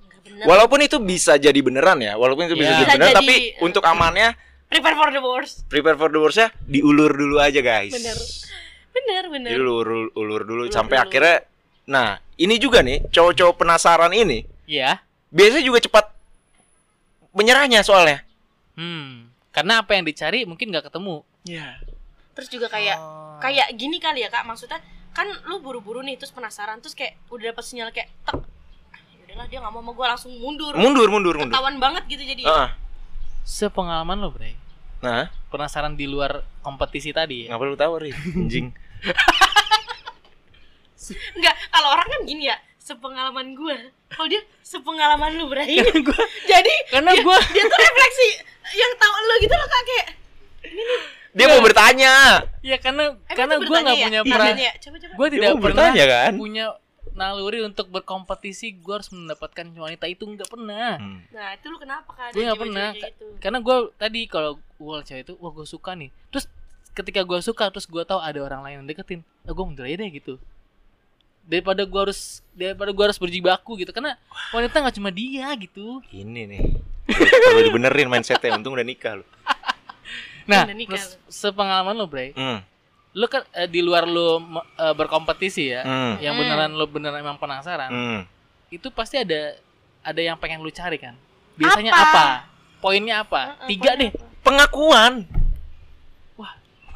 nggak 0.00 0.20
bener 0.22 0.44
Walaupun 0.44 0.78
itu 0.80 0.96
bisa 0.98 1.34
jadi 1.34 1.58
beneran 1.58 1.98
ya, 1.98 2.14
walaupun 2.14 2.44
itu 2.44 2.54
bisa 2.54 2.70
Iya. 2.70 2.78
jadi 2.78 2.90
beneran, 2.92 3.08
jadi, 3.08 3.18
tapi 3.18 3.34
eh. 3.50 3.60
untuk 3.60 3.82
amannya 3.82 4.28
prepare 4.66 4.94
for 4.94 5.08
the 5.08 5.18
worst 5.18 5.56
prepare 5.66 5.96
for 5.96 6.08
the 6.08 6.16
worst-nya 6.16 6.48
diulur 6.62 7.10
dulu 7.10 7.36
aja 7.38 7.58
guys. 7.58 7.90
bener 7.90 8.16
bener 8.90 9.24
bener 9.28 9.50
lu 9.54 9.80
ulur, 9.80 9.88
ulur 10.12 10.42
dulu 10.42 10.62
Ulur 10.64 10.70
sampai 10.70 10.96
dulu. 10.96 11.04
akhirnya 11.04 11.36
nah, 11.84 12.08
ini 12.36 12.54
juga 12.56 12.80
nih 12.80 13.08
cowok-cowok 13.08 13.54
penasaran 13.56 14.12
ini 14.12 14.44
Iya. 14.64 15.00
biasanya 15.28 15.64
juga 15.64 15.80
cepat 15.80 16.04
menyerahnya 17.30 17.80
soalnya. 17.80 18.24
Hmm. 18.74 19.30
Karena 19.48 19.80
apa 19.80 19.90
yang 19.92 20.04
dicari 20.04 20.44
mungkin 20.44 20.68
nggak 20.68 20.86
ketemu. 20.86 21.24
Iya. 21.42 21.80
terus 22.30 22.46
juga 22.48 22.68
kayak 22.68 22.94
Oh. 22.94 23.34
kayak 23.38 23.74
gini 23.74 23.98
kali 23.98 24.22
ya 24.22 24.28
kak 24.28 24.44
maksudnya 24.44 24.78
kan 25.10 25.26
lu 25.46 25.58
buru-buru 25.58 26.00
nih 26.00 26.14
terus 26.14 26.30
penasaran 26.30 26.78
terus 26.78 26.94
kayak 26.94 27.18
udah 27.28 27.50
dapet 27.50 27.64
sinyal 27.64 27.90
kayak 27.90 28.08
tek 28.22 28.38
ah, 28.38 28.42
yaudahlah 29.18 29.46
dia 29.46 29.58
nggak 29.58 29.72
mau 29.72 29.82
sama 29.82 29.92
gue 29.92 30.06
langsung 30.06 30.32
mundur 30.34 30.72
Mundur, 30.74 31.08
mundur, 31.10 31.34
mundur. 31.34 31.50
ketahuan 31.50 31.76
banget 31.76 32.02
gitu 32.06 32.22
jadi 32.22 32.42
Heeh. 32.44 32.68
sepengalaman 33.42 34.20
lo, 34.20 34.28
Bre. 34.28 34.52
Nah, 35.00 35.30
Penasaran 35.48 35.96
di 35.96 36.04
luar 36.04 36.44
kompetisi 36.60 37.14
tadi 37.14 37.46
ya. 37.46 37.54
ngapa 37.54 37.64
lu 37.64 37.78
tahu, 37.78 37.92
Ri? 37.96 38.12
Anjing. 38.12 38.68
Enggak, 41.32 41.54
kalau 41.70 41.88
orang 41.96 42.04
kan 42.04 42.20
gini 42.28 42.52
ya, 42.52 42.56
sepengalaman 42.76 43.56
gue. 43.56 43.76
Kalau 44.12 44.28
dia 44.28 44.44
sepengalaman 44.60 45.40
lu, 45.40 45.48
gua 45.48 45.64
Jadi 46.44 46.74
karena 46.92 47.16
dia, 47.16 47.24
gua 47.24 47.40
dia 47.48 47.64
tuh 47.64 47.78
refleksi 47.78 48.28
yang 48.76 48.92
tahu 49.00 49.14
lu 49.16 49.34
gitu 49.40 49.54
loh 49.56 49.64
Kak 49.64 49.82
bertanya. 51.78 52.14
ya 52.60 52.76
karena 52.82 53.02
emang 53.14 53.36
karena 53.38 53.54
gua 53.62 53.78
nggak 53.78 53.96
bertanya 53.96 54.06
punya 54.10 54.20
ya? 54.20 54.32
peran 54.34 54.56
ya? 54.58 54.72
Gue 55.14 55.28
tidak 55.30 55.48
pernah 55.54 55.62
bertanya 55.62 56.04
kan? 56.10 56.32
punya 56.34 56.66
naluri 57.18 57.58
untuk 57.66 57.90
berkompetisi 57.90 58.78
gue 58.78 58.94
harus 58.94 59.10
mendapatkan 59.10 59.66
wanita 59.74 60.06
itu 60.06 60.22
nggak 60.22 60.46
pernah 60.46 61.02
Hmm. 61.02 61.18
Nah, 61.34 61.50
itu 61.58 61.66
lu 61.66 61.78
kenapa 61.82 62.10
Kak? 62.14 62.30
gue 62.30 62.42
nggak 62.46 62.60
pernah 62.62 62.88
gitu? 62.94 63.26
karena 63.42 63.58
gue 63.58 63.76
tadi 63.98 64.20
kalau 64.30 64.62
gue 64.78 64.96
cewek 65.02 65.22
itu 65.26 65.34
wah 65.42 65.50
gue 65.50 65.66
suka 65.66 65.98
nih 65.98 66.14
terus 66.30 66.46
ketika 66.94 67.26
gue 67.26 67.38
suka 67.42 67.74
terus 67.74 67.90
gue 67.90 68.02
tahu 68.06 68.22
ada 68.22 68.38
orang 68.38 68.62
lain 68.62 68.74
yang 68.82 68.86
deketin 68.86 69.20
oh, 69.46 69.52
gue 69.54 69.64
mundur 69.66 69.86
aja 69.86 69.98
deh 69.98 70.10
gitu 70.14 70.38
daripada 71.48 71.82
gue 71.82 72.00
harus 72.06 72.44
daripada 72.54 72.90
gue 72.92 73.04
harus 73.08 73.18
berjibaku 73.18 73.80
gitu 73.82 73.90
karena 73.90 74.14
wanita 74.54 74.78
nggak 74.78 74.96
cuma 75.00 75.10
dia 75.10 75.48
gitu 75.56 76.04
Ini 76.12 76.42
nih. 76.44 76.62
Perlu 77.08 77.24
perlu 77.24 77.60
dibenerin 77.72 78.08
mindsetnya. 78.12 78.60
Untung 78.60 78.76
udah 78.76 78.84
nikah 78.84 79.16
lu. 79.16 79.24
Nah 80.48 80.64
terus 80.64 81.20
sepengalaman 81.28 81.92
lo 81.92 82.06
Bray 82.06 82.32
Hmm. 82.32 82.64
lo 83.12 83.26
kan 83.26 83.44
eh, 83.52 83.66
di 83.66 83.78
luar 83.78 84.04
lo 84.04 84.40
me- 84.40 84.64
eh, 84.74 84.94
berkompetisi 84.94 85.64
ya 85.68 85.82
Hmm. 85.82 86.14
yang 86.18 86.34
Hmm. 86.34 86.42
beneran 86.42 86.70
lo 86.72 86.84
beneran 86.84 87.20
emang 87.20 87.36
penasaran 87.36 87.88
Hmm. 87.88 88.20
itu 88.68 88.88
pasti 88.88 89.18
ada 89.18 89.54
ada 90.00 90.18
yang 90.18 90.34
pengen 90.34 90.58
lu 90.58 90.70
cari 90.70 90.96
kan 90.96 91.12
biasanya 91.54 91.92
Apa? 91.92 92.02
apa, 92.02 92.24
poinnya 92.78 93.20
apa 93.20 93.42
Heeh, 93.60 93.68
tiga 93.68 93.92
poinnya 93.92 94.00
deh 94.00 94.10
apa? 94.10 94.26
Pengakuan. 94.40 95.14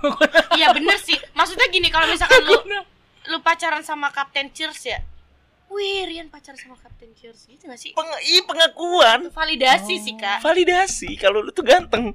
Iya 0.53 0.73
bener 0.73 0.99
sih. 0.99 1.15
Maksudnya 1.31 1.67
gini 1.69 1.87
kalau 1.87 2.07
misalkan 2.07 2.43
lu 2.43 2.59
lu 3.31 3.39
pacaran 3.39 3.83
sama 3.83 4.11
Kapten 4.11 4.51
Cheers 4.51 4.83
ya. 4.85 4.99
Wih, 5.69 6.05
Rian 6.05 6.27
pacaran 6.27 6.59
sama 6.59 6.75
Kapten 6.75 7.15
Cheers 7.15 7.47
gitu 7.47 7.65
gak 7.65 7.79
sih? 7.79 7.95
Peng 7.95 8.11
ih, 8.21 8.43
pengakuan. 8.43 9.25
Itu 9.25 9.33
validasi 9.33 9.95
Oh. 9.95 10.03
sih, 10.03 10.15
Kak. 10.15 10.43
Validasi 10.43 11.11
kalau 11.17 11.39
lu 11.39 11.49
tuh 11.49 11.63
ganteng. 11.63 12.13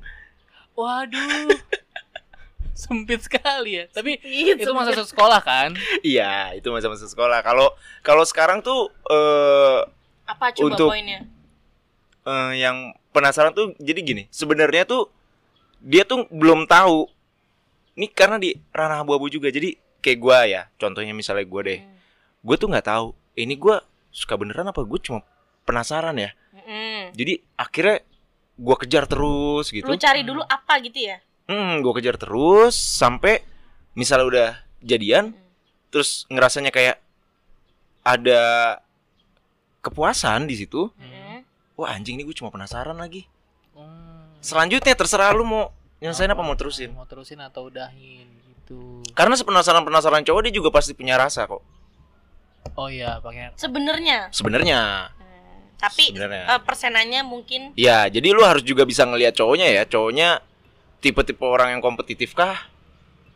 Waduh 0.78 1.50
sempit 2.78 3.26
sekali 3.26 3.82
ya 3.82 3.86
tapi 3.90 4.22
Itu, 4.22 4.62
itu 4.62 4.72
masa 4.72 5.02
sekolah 5.02 5.42
kan 5.42 5.74
Iya, 6.06 6.54
itu 6.54 6.70
masa-masa 6.70 7.10
sekolah. 7.10 7.42
Kalau 7.42 7.74
kalau 8.00 8.22
sekarang 8.22 8.62
tuh 8.62 8.94
eh 9.10 9.80
apa 10.24 10.54
coba 10.54 10.68
untuk- 10.70 10.90
poinnya? 10.94 11.26
eh, 12.24 12.52
yang 12.62 12.94
penasaran 13.10 13.50
tuh 13.52 13.74
jadi 13.82 14.00
gini. 14.00 14.24
Sebenarnya 14.30 14.86
tuh 14.86 15.10
dia 15.80 16.06
tuh 16.06 16.30
belum 16.30 16.70
tahu. 16.70 17.10
Ini 17.98 18.14
karena 18.14 18.38
di 18.38 18.54
ranah 18.70 19.02
abu-abu 19.02 19.26
juga. 19.26 19.50
Jadi 19.50 19.74
kayak 19.98 20.20
gua 20.22 20.46
ya, 20.46 20.70
contohnya 20.78 21.18
misalnya 21.18 21.50
gua 21.50 21.66
deh. 21.66 21.82
Hmm. 21.82 21.98
Gue 22.46 22.56
tuh 22.56 22.70
nggak 22.70 22.86
tahu. 22.86 23.18
Ini 23.34 23.58
gua 23.58 23.82
suka 24.14 24.38
beneran 24.38 24.70
apa 24.70 24.82
gue 24.82 25.00
cuma 25.02 25.26
penasaran 25.64 26.14
ya. 26.14 26.30
Mm-mm. 26.54 27.10
Jadi 27.14 27.42
akhirnya 27.56 28.06
gua 28.58 28.76
kejar 28.76 29.06
terus 29.06 29.70
gitu. 29.70 29.86
Lu 29.86 29.96
cari 29.96 30.26
dulu 30.26 30.42
apa 30.42 30.82
gitu 30.82 30.98
ya? 31.00 31.22
Hmm, 31.48 31.80
gue 31.80 31.94
kejar 31.96 32.20
terus 32.20 32.76
sampai 32.76 33.40
misalnya 33.96 34.26
udah 34.28 34.50
jadian, 34.84 35.32
Hmm. 35.32 35.40
terus 35.88 36.28
ngerasanya 36.28 36.76
kayak 36.76 37.00
ada 38.04 38.42
kepuasan 39.80 40.48
di 40.48 40.60
situ. 40.60 40.92
Mm-mm. 41.00 41.44
Wah 41.78 41.94
anjing 41.94 42.20
ini 42.20 42.26
gue 42.26 42.36
cuma 42.36 42.52
penasaran 42.52 42.98
lagi. 42.98 43.24
Hmm. 43.72 44.28
Selanjutnya 44.44 44.92
terserah 44.92 45.32
lu 45.32 45.46
mau 45.46 45.72
nyelesain 45.98 46.28
apa 46.28 46.44
mau 46.44 46.54
terusin. 46.54 46.92
mau 46.94 47.08
terusin 47.08 47.42
atau 47.42 47.72
udahin 47.72 48.28
gitu 48.54 49.02
Karena 49.16 49.34
sepenasaran 49.34 49.82
penasaran 49.82 50.22
cowok 50.22 50.42
dia 50.46 50.54
juga 50.54 50.70
pasti 50.70 50.94
punya 50.94 51.18
rasa 51.18 51.48
kok. 51.48 51.64
oh 52.76 52.92
iya 52.92 53.18
pakai 53.24 53.56
Sebenarnya. 53.56 54.28
Sebenarnya. 54.36 55.10
Hmm, 55.78 55.84
Tapi 55.84 56.04
eh, 56.12 56.60
persenannya 56.60 57.22
mungkin 57.22 57.62
Ya, 57.74 58.06
jadi 58.06 58.34
lu 58.34 58.42
harus 58.42 58.62
juga 58.62 58.82
bisa 58.82 59.06
ngelihat 59.06 59.34
cowoknya 59.34 59.70
ya. 59.72 59.84
Cowoknya 59.84 60.42
tipe-tipe 61.00 61.42
orang 61.42 61.78
yang 61.78 61.82
kompetitif 61.82 62.34
kah? 62.34 62.58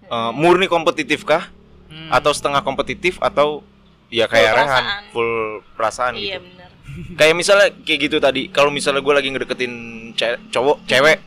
Eh, 0.03 0.31
murni 0.33 0.65
kompetitif 0.65 1.21
kah? 1.21 1.47
Hmm. 1.87 2.09
Atau 2.09 2.31
setengah 2.31 2.59
kompetitif 2.59 3.19
atau 3.19 3.61
ya 4.09 4.25
kayak 4.25 4.43
Full 4.47 4.57
Rehan, 4.57 4.67
perasaan. 4.67 5.03
full 5.09 5.33
perasaan 5.73 6.13
iya 6.15 6.35
gitu. 6.35 6.43
benar. 6.45 6.69
Kayak 7.15 7.35
misalnya 7.37 7.67
kayak 7.77 7.99
gitu 8.03 8.17
tadi, 8.17 8.41
kalau 8.47 8.67
misalnya 8.67 8.99
gue 8.99 9.13
lagi 9.13 9.29
ngedeketin 9.29 9.73
ce- 10.11 10.41
cowok, 10.51 10.83
cewek, 10.83 11.23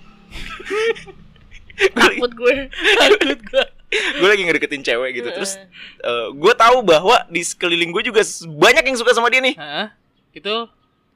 Takut 1.95 2.31
gue. 2.37 2.55
takut 2.99 3.41
gua 3.45 3.65
gue 4.21 4.27
lagi 4.27 4.43
ngedeketin 4.43 4.83
cewek 4.83 5.11
gitu, 5.15 5.31
terus 5.31 5.55
gue 6.35 6.55
tahu 6.55 6.83
bahwa 6.83 7.23
di 7.31 7.41
sekeliling 7.41 7.89
gue 7.89 8.03
juga 8.05 8.21
banyak 8.45 8.85
yang 8.85 8.99
suka 8.99 9.15
sama 9.15 9.31
dia 9.31 9.39
nih. 9.41 9.55
Hah? 9.55 9.95
itu 10.35 10.67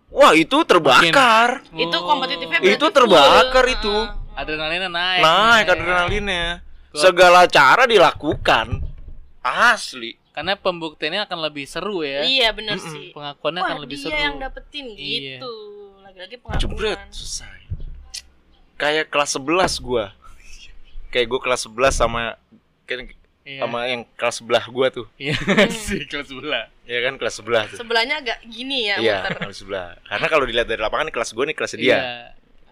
Wah 0.08 0.32
itu 0.32 0.56
terbakar, 0.62 1.60
itu 1.70 1.92
Oh. 1.92 2.02
kompetitifnya 2.02 2.58
Itu 2.62 2.86
terbakar 2.88 3.62
full. 3.62 3.74
itu. 3.74 3.96
Heeh. 3.98 4.26
adrenalinnya 4.34 4.86
naik 4.88 5.20
naik 5.20 5.34
nih. 5.60 5.72
adrenalinnya. 5.74 6.44
Gua- 6.88 7.02
Segala 7.02 7.40
cara 7.44 7.84
dilakukan, 7.84 8.80
asli. 9.40 10.14
karena 10.30 10.54
pembuktiannya 10.54 11.20
akan 11.20 11.38
lebih 11.42 11.66
seru 11.66 12.00
ya 12.00 12.22
Iya 12.22 12.48
benar 12.52 12.78
Mm-mm. 12.78 12.88
sih. 12.88 13.06
pengakuannya 13.10 13.58
Wah, 13.58 13.68
akan 13.68 13.78
lebih 13.82 13.96
dia 13.96 14.04
seru 14.04 14.14
yang 14.16 14.36
dapetin 14.38 14.86
Iya. 14.88 15.42
gitu. 15.42 15.52
Lagi-lagi 16.00 16.36
pengakuan. 16.38 16.62
Jebret, 16.62 17.00
selesai. 17.10 17.58
Kayak 18.76 19.06
kelas 19.08 19.30
11 19.34 19.72
gua. 19.78 20.14
Kayak 21.08 21.26
gue 21.26 21.40
kelas 21.42 21.60
11 21.64 21.92
sama 21.92 22.38
kayak 22.84 23.17
Iya. 23.48 23.64
sama 23.64 23.88
yang 23.88 24.04
kelas 24.12 24.34
sebelah 24.38 24.64
gua 24.68 24.92
tuh. 24.92 25.08
Iya 25.16 25.32
sih 25.88 26.04
kelas 26.04 26.28
sebelah. 26.28 26.68
Ya 26.84 26.98
kan 27.00 27.16
kelas 27.16 27.34
sebelah 27.34 27.64
tuh. 27.64 27.80
Sebelahnya 27.80 28.20
agak 28.20 28.44
gini 28.44 28.92
ya 28.92 28.96
Iya, 29.00 29.16
kelas 29.32 29.56
sebelah. 29.58 29.96
Karena 30.04 30.26
kalau 30.28 30.44
dilihat 30.44 30.68
dari 30.68 30.76
lapangan 30.76 31.08
kelas 31.08 31.32
gua 31.32 31.48
nih 31.48 31.56
kelas 31.56 31.72
dia. 31.74 31.88
Iya. 31.88 32.00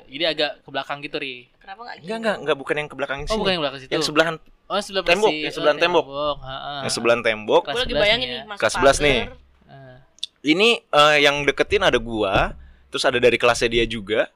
Jadi 0.06 0.24
agak 0.28 0.50
ke 0.62 0.68
belakang 0.68 0.98
gitu, 1.00 1.16
Ri. 1.16 1.48
Kenapa 1.58 1.80
enggak 1.82 1.96
gini? 1.96 2.04
Enggak, 2.06 2.18
enggak, 2.20 2.36
enggak 2.38 2.56
bukan 2.56 2.74
yang 2.76 2.86
ke 2.86 2.94
belakang 2.94 3.18
Oh, 3.18 3.26
sini. 3.26 3.40
bukan 3.40 3.52
yang 3.56 3.62
belakang 3.64 3.80
situ. 3.80 3.90
Yang 3.90 4.04
sebelahan, 4.04 4.34
Oh, 4.66 4.78
sebelah 4.78 5.02
Tembok, 5.02 5.30
yang 5.32 5.54
sebelahan 5.54 5.78
Oh, 5.78 5.82
tembok. 5.82 6.04
Ha-ha. 6.38 6.74
yang 6.82 6.92
sebelahan 6.92 7.22
tembok. 7.22 7.62
Kelas 7.64 7.74
Gue 7.74 7.82
lagi 7.82 7.94
11 7.94 8.02
bayangin 8.02 8.28
nih 8.28 8.36
ya. 8.36 8.44
Kelas 8.54 8.74
11 8.76 8.96
nih. 9.00 9.18
Ah. 9.66 9.96
Ini 10.42 10.68
eh, 10.78 11.16
yang 11.22 11.36
deketin 11.42 11.82
ada 11.82 11.98
gua, 11.98 12.54
terus 12.86 13.02
ada 13.02 13.16
dari 13.16 13.34
kelasnya 13.34 13.66
dia 13.66 13.84
juga. 13.84 14.30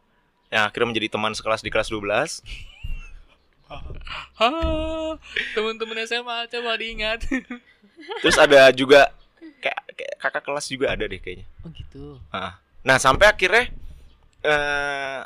Yang 0.48 0.62
akhirnya 0.66 0.88
menjadi 0.88 1.08
teman 1.14 1.32
sekelas 1.32 1.60
di 1.60 1.70
kelas 1.70 1.86
12. 1.86 2.42
Teman-teman 5.52 5.96
SMA 6.04 6.36
coba 6.48 6.70
diingat. 6.76 7.20
Terus 8.20 8.36
ada 8.36 8.72
juga 8.72 9.12
kayak, 9.60 9.80
kayak 9.92 10.14
kakak 10.18 10.42
kelas 10.42 10.66
juga 10.66 10.86
ada 10.90 11.04
deh 11.04 11.16
kayaknya. 11.16 11.46
oh 11.60 11.70
gitu. 11.70 12.04
Ah. 12.30 12.56
Nah, 12.80 12.96
sampai 12.96 13.28
akhirnya 13.28 13.68
eh 14.40 15.20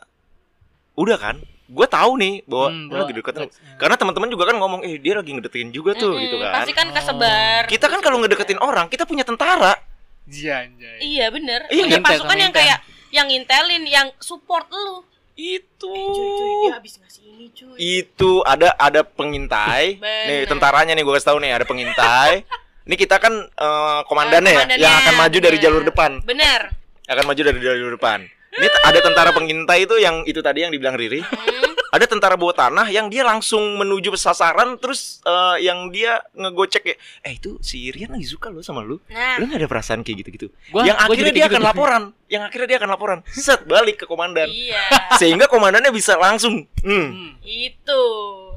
udah 0.95 1.17
kan? 1.17 1.37
Gue 1.65 1.87
tahu 1.89 2.21
nih 2.21 2.45
bahwa 2.45 2.69
Hmm, 2.69 2.93
lagi 2.93 3.13
deketin. 3.15 3.47
Nah. 3.47 3.79
Karena 3.81 3.97
teman-teman 3.97 4.29
juga 4.29 4.45
kan 4.53 4.57
ngomong, 4.59 4.85
"Eh, 4.85 5.01
dia 5.01 5.17
lagi 5.17 5.33
ngedeketin 5.33 5.73
juga 5.73 5.97
tuh." 5.97 6.13
Mm-mm, 6.13 6.25
gitu 6.29 6.37
kan. 6.37 6.53
Pasti 6.61 6.73
kan 6.77 6.87
Oh. 6.91 6.95
kesebar. 6.95 7.63
Kita 7.67 7.87
kan 7.89 8.01
kalau 8.03 8.21
ngedeketin 8.21 8.61
orang, 8.61 8.87
kita 8.87 9.09
punya 9.09 9.25
tentara. 9.25 9.79
Iya, 10.25 10.69
anjay. 10.69 10.99
Iya 11.01 11.27
bener. 11.31 11.61
Iya, 11.69 11.85
Punya 11.85 11.97
ngintel 11.97 12.11
pasukan 12.21 12.39
yang 12.39 12.53
kayak 12.53 12.79
yang 13.11 13.27
ngintelin, 13.31 13.83
yang 13.87 14.09
support 14.19 14.67
lu. 14.69 15.07
Itu. 15.35 15.91
Eh, 15.91 16.07
cuy, 16.15 16.29
cuy, 16.39 16.51
dia 16.63 16.73
habis 16.79 16.95
ngasih 17.03 17.23
ini 17.27 17.47
cuy. 17.51 17.77
Itu 17.77 18.31
ada 18.47 18.71
ada 18.79 19.03
pengintai. 19.03 19.99
Bener. 19.99 20.27
nih, 20.31 20.41
tentaranya 20.47 20.95
nih 20.95 21.03
gue 21.03 21.15
kasih 21.19 21.29
tahu 21.35 21.39
nih, 21.43 21.51
ada 21.55 21.67
pengintai. 21.67 22.47
Ini 22.85 22.95
kita 23.01 23.17
kan 23.17 23.33
eh, 23.49 24.01
komandannya, 24.05 24.55
komandannya, 24.55 24.85
yang 24.85 24.95
akan 25.01 25.15
maju 25.17 25.39
dari 25.41 25.59
jalur 25.59 25.83
depan. 25.83 26.11
Bener. 26.23 26.71
Akan 27.09 27.25
maju 27.25 27.41
dari 27.41 27.59
jalur 27.59 27.97
depan. 27.97 28.29
Ini 28.55 28.67
ada 28.87 28.99
tentara 29.03 29.31
pengintai 29.35 29.83
itu 29.83 29.99
yang 29.99 30.23
itu 30.29 30.39
tadi 30.39 30.63
yang 30.63 30.71
dibilang 30.71 30.95
Riri. 30.95 31.25
Hmm. 31.25 31.64
Ada 31.95 32.05
tentara 32.05 32.35
bawah 32.35 32.51
tanah 32.53 32.87
yang 32.89 33.07
dia 33.07 33.23
langsung 33.23 33.79
menuju 33.79 34.11
sasaran 34.15 34.75
terus 34.77 35.23
eh, 35.23 35.63
yang 35.63 35.89
dia 35.89 36.19
ngegocek 36.33 36.83
ya 36.85 36.97
eh 37.23 37.33
itu 37.33 37.55
si 37.61 37.89
Rian 37.89 38.11
lagi 38.11 38.27
suka 38.27 38.51
lo 38.51 38.61
sama 38.61 38.83
lu 38.83 38.99
Nah, 39.07 39.39
lu 39.39 39.47
gak 39.47 39.57
ada 39.57 39.69
perasaan 39.69 40.03
kayak 40.03 40.17
gitu-gitu 40.21 40.51
Gua- 40.69 40.83
yang 40.83 40.97
gua 40.97 41.07
akhirnya 41.07 41.31
dia 41.31 41.39
kayak 41.41 41.49
akan 41.49 41.61
gitu. 41.61 41.71
laporan 41.71 42.03
yang 42.27 42.43
akhirnya 42.43 42.67
dia 42.67 42.79
akan 42.79 42.91
laporan 42.91 43.19
set 43.29 43.63
balik 43.63 43.97
ke 43.97 44.05
komandan 44.05 44.49
iya. 44.49 44.83
sehingga 45.21 45.47
komandannya 45.47 45.89
bisa 45.89 46.17
langsung 46.17 46.67
hmm, 46.81 47.07
Hmm. 47.07 47.31
Itu. 47.41 48.03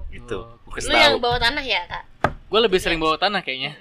gitu 0.09 0.39
Oh, 0.67 0.83
Lu 0.83 0.93
yang 0.93 1.17
tahu. 1.17 1.23
bawa 1.23 1.37
tanah 1.39 1.63
ya, 1.63 1.81
Kak? 1.85 2.03
Gue 2.45 2.59
lebih 2.59 2.77
sering 2.77 2.97
bawa 2.97 3.15
tanah 3.15 3.41
kayaknya. 3.41 3.73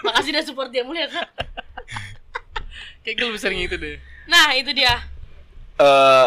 Makasih 0.00 0.32
udah 0.32 0.42
support 0.42 0.68
dia 0.68 0.80
mulu 0.80 0.96
ya, 0.96 1.04
Kak. 1.06 1.28
Kayak 3.02 3.14
gue 3.14 3.26
lebih 3.28 3.42
sering 3.42 3.60
itu 3.60 3.76
deh. 3.76 4.00
Nah, 4.24 4.52
itu 4.54 4.72
dia. 4.72 4.96
Eh, 5.76 6.26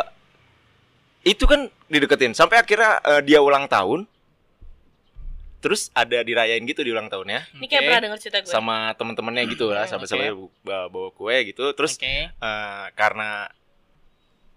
itu 1.23 1.43
kan 1.43 1.61
dideketin 1.85 2.31
sampai 2.31 2.57
akhirnya 2.57 2.97
eh, 2.99 3.21
dia 3.21 3.39
ulang 3.39 3.65
tahun 3.65 4.09
terus 5.61 5.93
ada 5.93 6.19
dirayain 6.19 6.57
gitu 6.63 6.81
di 6.81 6.89
ulang 6.89 7.05
tahunnya 7.05 7.53
Ini 7.53 7.65
kayak 7.67 7.81
pernah 7.83 8.01
denger 8.01 8.19
cerita 8.19 8.37
gue. 8.39 8.49
sama 8.49 8.97
temen-temennya 8.97 9.43
gitu 9.47 9.69
lah 9.69 9.85
sampai 9.85 10.03
oke. 10.03 10.11
sampai 10.11 10.29
bawa, 10.89 11.09
kue 11.13 11.37
gitu 11.45 11.69
terus 11.71 11.93
Oke. 11.95 12.33
eh, 12.33 12.85
karena 12.91 13.45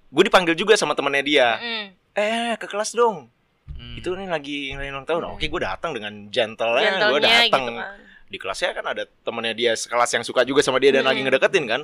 gue 0.08 0.22
dipanggil 0.22 0.54
juga 0.54 0.72
sama 0.74 0.92
temennya 0.92 1.20
dia 1.22 1.48
Mm. 1.54 1.86
eh 2.14 2.52
ke 2.56 2.64
kelas 2.64 2.92
dong 2.92 3.28
Hmm. 3.66 3.96
itu 3.96 4.12
nih 4.12 4.28
lagi 4.28 4.70
ngerayain 4.70 4.92
ulang 4.92 5.04
tahun 5.04 5.22
Hmm. 5.22 5.34
oke 5.34 5.44
gue 5.44 5.60
datang 5.62 5.92
dengan 5.92 6.12
gentle 6.28 6.72
nya 6.74 6.84
gue 6.84 6.92
Gentle-nya 7.18 7.28
datang 7.42 7.62
gitu 7.64 7.72
kan. 7.74 7.96
di 8.24 8.36
kelasnya 8.38 8.70
kan 8.72 8.84
ada 8.86 9.02
temennya 9.20 9.52
dia 9.52 9.72
sekelas 9.74 10.10
yang 10.10 10.22
suka 10.22 10.40
juga 10.42 10.60
sama 10.60 10.76
dia 10.76 10.88
dan 10.90 11.02
lagi 11.02 11.20
Hmm. 11.20 11.28
ngedeketin 11.28 11.64
kan 11.66 11.80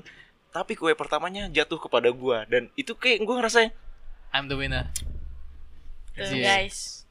tapi 0.50 0.72
kue 0.74 0.92
pertamanya 0.92 1.44
jatuh 1.46 1.76
kepada 1.78 2.08
gua 2.10 2.44
dan 2.44 2.68
itu 2.74 2.92
kayak 2.92 3.20
gua 3.20 3.38
ngerasain 3.38 3.72
I'm 4.30 4.46
the 4.46 4.54
winner. 4.54 4.86
Tuh, 6.12 6.26
Iya. 6.28 6.62
guys. 6.62 7.02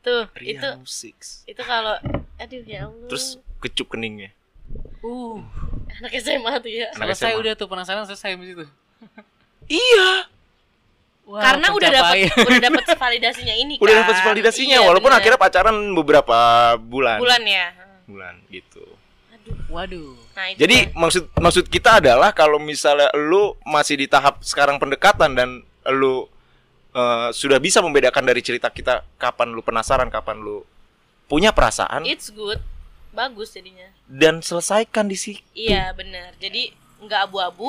Tuh, 0.00 0.30
itu 0.36 0.62
Rian 0.62 0.82
Six 0.82 1.42
itu 1.44 1.58
kalau 1.60 1.98
aduh 2.36 2.62
ya 2.62 2.86
Allah. 2.86 3.06
terus 3.06 3.36
kecup 3.58 3.90
keningnya 3.90 4.30
Uh, 4.98 5.38
anak 5.92 6.10
SMA 6.16 6.50
tuh 6.58 6.66
ya. 6.68 6.90
Anak 6.92 7.14
selesai 7.14 7.30
SMA. 7.32 7.40
udah 7.40 7.52
tuh 7.54 7.66
penasaran 7.66 8.02
selesai 8.02 8.34
di 8.34 8.46
situ. 8.48 8.64
iya 9.68 10.26
Wah, 11.24 11.42
Karena 11.42 11.70
udah 11.70 11.90
dapat 11.92 12.14
udah 12.32 12.60
dapat 12.60 12.84
validasinya 13.02 13.50
ini 13.52 13.74
udah 13.76 13.90
kan. 13.92 14.02
dapat 14.04 14.16
validasinya 14.24 14.78
Iya, 14.78 14.86
walaupun 14.86 15.10
bener. 15.10 15.20
akhirnya 15.20 15.38
pacaran 15.40 15.74
beberapa 15.92 16.38
bulan 16.80 17.18
bulan 17.18 17.42
ya. 17.42 17.66
bulan 18.04 18.34
gitu 18.48 18.82
Aduh. 19.32 19.54
Waduh. 19.68 20.14
Nah, 20.32 20.46
itu 20.50 20.58
Jadi 20.60 20.76
kan. 20.84 20.94
maksud 20.96 21.22
maksud 21.36 21.64
kita 21.66 21.98
adalah 21.98 22.30
kalau 22.30 22.58
misalnya 22.58 23.10
lu 23.12 23.54
masih 23.62 23.94
di 23.96 24.06
tahap 24.06 24.38
sekarang 24.40 24.78
pendekatan 24.78 25.34
dan 25.34 25.48
lu 25.88 26.26
eh, 26.96 27.28
sudah 27.36 27.60
bisa 27.60 27.84
membedakan 27.84 28.24
dari 28.24 28.40
cerita 28.40 28.72
kita 28.72 29.04
kapan 29.20 29.52
lu 29.52 29.60
penasaran, 29.60 30.08
kapan 30.08 30.40
lu 30.40 30.64
punya 31.28 31.52
perasaan 31.52 32.08
it's 32.08 32.32
good. 32.32 32.58
Bagus 33.12 33.52
jadinya. 33.56 33.88
dan 34.08 34.44
selesaikan 34.44 35.08
di 35.08 35.16
situ. 35.16 35.40
Iya, 35.56 35.92
bener 35.96 36.36
Jadi 36.36 36.68
nggak 37.00 37.32
abu-abu, 37.32 37.68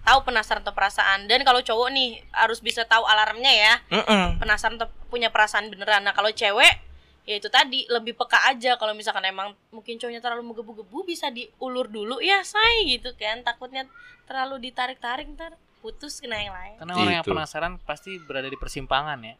tahu 0.00 0.18
penasaran 0.24 0.64
atau 0.64 0.72
perasaan. 0.72 1.28
Dan 1.28 1.44
kalau 1.44 1.60
cowok 1.60 1.88
nih 1.92 2.24
harus 2.32 2.64
bisa 2.64 2.88
tahu 2.88 3.04
alarmnya 3.04 3.52
ya. 3.52 3.74
Mm-mm. 3.92 4.40
Penasaran 4.40 4.80
atau 4.80 4.88
punya 5.12 5.28
perasaan 5.28 5.68
beneran. 5.68 6.08
Nah, 6.08 6.16
kalau 6.16 6.32
cewek 6.32 6.88
ya 7.28 7.36
itu 7.36 7.52
tadi 7.52 7.84
lebih 7.92 8.16
peka 8.16 8.40
aja 8.48 8.80
kalau 8.80 8.96
misalkan 8.96 9.20
emang 9.28 9.52
mungkin 9.68 10.00
cowoknya 10.00 10.24
terlalu 10.24 10.48
menggebu-gebu 10.48 11.04
bisa 11.04 11.28
diulur 11.28 11.84
dulu 11.84 12.24
ya 12.24 12.40
say 12.40 12.88
gitu 12.88 13.12
kan 13.20 13.44
takutnya 13.44 13.84
terlalu 14.24 14.72
ditarik-tarik 14.72 15.28
ntar 15.36 15.52
putus 15.78 16.18
kena 16.18 16.38
yang 16.38 16.54
lain 16.54 16.74
Karena 16.78 16.92
orang 16.94 17.14
yang 17.22 17.26
penasaran 17.26 17.72
pasti 17.82 18.18
berada 18.18 18.46
di 18.46 18.58
persimpangan 18.58 19.18
ya. 19.22 19.34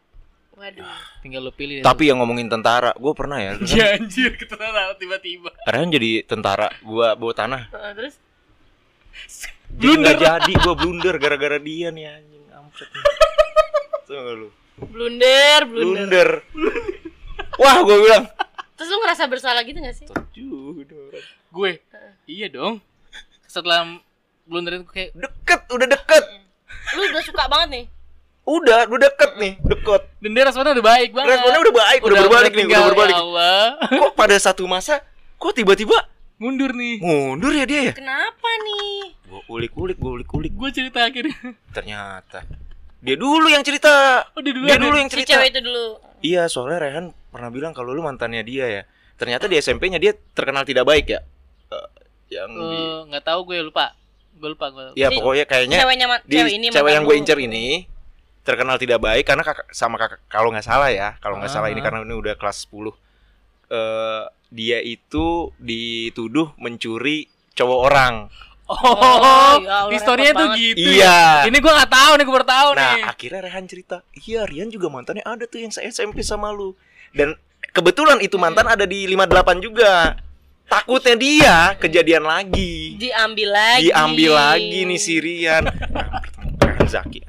waduh 0.55 0.87
Tinggal 1.23 1.43
lu 1.47 1.53
pilih. 1.55 1.87
Tapi 1.87 2.11
yang 2.11 2.19
ngomongin 2.19 2.51
tentara, 2.51 2.91
gue 2.95 3.13
pernah 3.15 3.39
ya. 3.39 3.55
Kan, 3.59 3.67
ya 3.71 3.87
anjir 3.95 4.35
ketara 4.35 4.91
tiba-tiba. 4.99 5.55
Rehan 5.67 5.91
jadi 5.91 6.27
tentara, 6.27 6.67
gua 6.83 7.15
bawa 7.15 7.31
tanah. 7.31 7.63
Heeh, 7.71 7.93
terus 7.99 8.15
Jadi 9.79 9.95
nggak 10.03 10.17
jadi, 10.19 10.53
gua 10.63 10.75
blunder 10.75 11.15
gara-gara 11.19 11.59
dia 11.59 11.91
nih 11.95 12.05
anjing. 12.11 12.45
Ampet. 12.51 12.89
Tuh 14.07 14.15
nggak 14.15 14.35
lu. 14.35 14.49
blunder 14.79 15.61
blunder 15.67 15.95
Blunder. 15.95 16.31
Wah, 17.59 17.77
gua 17.83 17.97
bilang. 17.99 18.25
terus 18.79 18.95
lu 18.95 18.99
ngerasa 19.03 19.27
bersalah 19.27 19.67
gitu 19.67 19.83
gak 19.83 19.91
sih 19.91 20.07
Tujuh, 20.07 20.87
Gue. 21.51 21.83
Iya 22.31 22.47
dong. 22.47 22.79
Setelah 23.51 23.99
blunderin 24.49 24.83
gue 24.83 24.91
kayak 24.91 25.11
Deket, 25.13 25.61
udah 25.69 25.87
deket. 25.87 26.25
lu 26.91 27.01
udah 27.07 27.23
suka 27.23 27.45
banget 27.47 27.69
nih 27.71 27.85
Udah, 28.43 28.89
udah 28.89 28.99
deket 29.05 29.37
nih, 29.37 29.53
deket. 29.61 30.03
dan 30.19 30.31
dia 30.33 30.43
responnya 30.43 30.73
udah 30.73 30.87
baik 30.87 31.13
banget. 31.13 31.37
Responnya 31.37 31.61
udah 31.61 31.75
baik, 31.77 32.01
udah, 32.01 32.17
berbalik 32.19 32.53
nih, 32.55 32.65
udah 32.65 32.81
berbalik. 32.89 33.13
Ya 33.13 33.21
Allah. 33.21 33.61
Kok 33.93 34.13
pada 34.17 34.37
satu 34.39 34.65
masa, 34.65 35.05
kok 35.37 35.53
tiba-tiba 35.53 36.09
Mundur 36.39 36.73
nih. 36.73 36.97
mundur 36.99 37.53
ya 37.53 37.67
dia 37.67 37.81
ya? 37.83 37.93
kenapa 37.93 38.49
nih 38.63 39.13
Gua 39.27 39.45
ulik-ulik, 39.51 40.01
gua 40.01 40.17
ulik-ulik. 40.17 40.55
Gue 40.55 40.71
cerita 40.71 41.03
akhirnya. 41.03 41.37
Ternyata 41.69 42.47
dia 42.99 43.15
dulu 43.15 43.47
yang 43.47 43.61
cerita. 43.61 44.25
Oh, 44.33 44.41
dia 44.41 44.51
dulu. 44.51 44.65
Dia 44.65 44.81
dulu 44.81 44.97
yang 44.97 45.07
si 45.07 45.15
cerita. 45.15 45.31
cewek 45.35 45.49
itu 45.51 45.61
dulu 45.61 45.87
Iya, 46.19 46.43
soalnya 46.49 46.79
Rehan 46.81 47.05
pernah 47.29 47.51
bilang 47.51 47.77
kalau 47.77 47.93
lu 47.93 48.01
mantannya 48.01 48.41
dia 48.41 48.65
ya. 48.65 48.83
Ternyata 49.15 49.45
di 49.45 49.59
SMP-nya 49.59 49.99
dia 49.99 50.17
terkenal 50.33 50.63
tidak 50.63 50.83
baik 50.83 51.11
ya. 51.11 51.21
Eh, 51.69 51.89
yang 52.33 52.49
di 52.49 52.65
Eh, 52.81 52.99
nggak 53.13 53.25
tahu 53.27 53.45
gue 53.45 53.61
lupa. 53.61 53.93
Gue 54.39 54.49
lupa 54.49 54.67
gue. 54.69 54.95
Ya 54.95 55.07
Jadi, 55.07 55.17
pokoknya 55.17 55.45
kayaknya 55.45 55.79
ceweknya 55.79 56.07
di 56.23 56.37
cewek 56.37 56.53
ini 56.53 56.65
cewek 56.71 56.93
yang 56.93 57.03
gue 57.03 57.17
incer 57.17 57.39
ini 57.39 57.67
terkenal 58.41 58.75
tidak 58.75 58.99
baik 58.99 59.25
karena 59.25 59.43
kakak, 59.43 59.69
sama 59.71 59.97
kakak 59.97 60.25
kalau 60.27 60.49
nggak 60.49 60.63
salah 60.63 60.89
ya 60.89 61.19
kalau 61.19 61.37
nggak 61.37 61.51
salah 61.51 61.69
ini 61.69 61.79
Ah. 61.79 61.85
karena 61.85 61.99
ini 62.01 62.15
udah 62.15 62.35
kelas 62.35 62.65
10 62.65 62.97
eh 63.69 64.25
dia 64.49 64.79
itu 64.81 65.27
dituduh 65.59 66.57
mencuri 66.57 67.29
cowok 67.53 67.81
orang 67.85 68.15
Oh, 68.65 68.85
Oh, 68.85 69.57
ya 69.59 69.89
historinya 69.91 70.33
tuh 70.35 70.49
banget. 70.53 70.61
gitu. 70.77 70.89
Iya. 70.93 71.17
ya? 71.41 71.49
Ini 71.49 71.57
gue 71.57 71.73
nggak 71.73 71.89
tahu 71.91 72.13
nih, 72.15 72.25
gue 72.25 72.35
baru 72.35 72.45
tahu 72.47 72.69
nah 72.71 72.93
nih. 72.93 73.03
akhirnya 73.03 73.41
Rehan 73.43 73.65
cerita 73.65 73.97
iya 74.19 74.45
Rian 74.45 74.69
juga 74.69 74.87
mantannya 74.87 75.25
ada 75.25 75.45
tuh 75.45 75.59
yang 75.59 75.73
saya 75.73 75.89
SMP 75.89 76.21
sama 76.21 76.49
lu 76.49 76.77
dan 77.11 77.33
kebetulan 77.71 78.21
itu 78.21 78.37
mantan 78.37 78.65
ada 78.65 78.85
di 78.85 79.05
58 79.07 79.25
juga 79.59 80.21
takutnya 80.69 81.17
dia 81.17 81.57
kejadian 81.77 82.23
lagi 82.23 82.95
diambil 82.95 83.49
lagi 83.51 83.83
diambil 83.85 84.31
lagi 84.33 84.79
nih 84.85 85.01
si 85.01 85.15
Rian 85.17 85.65
Rehan 86.59 86.87
Zaki 86.87 87.21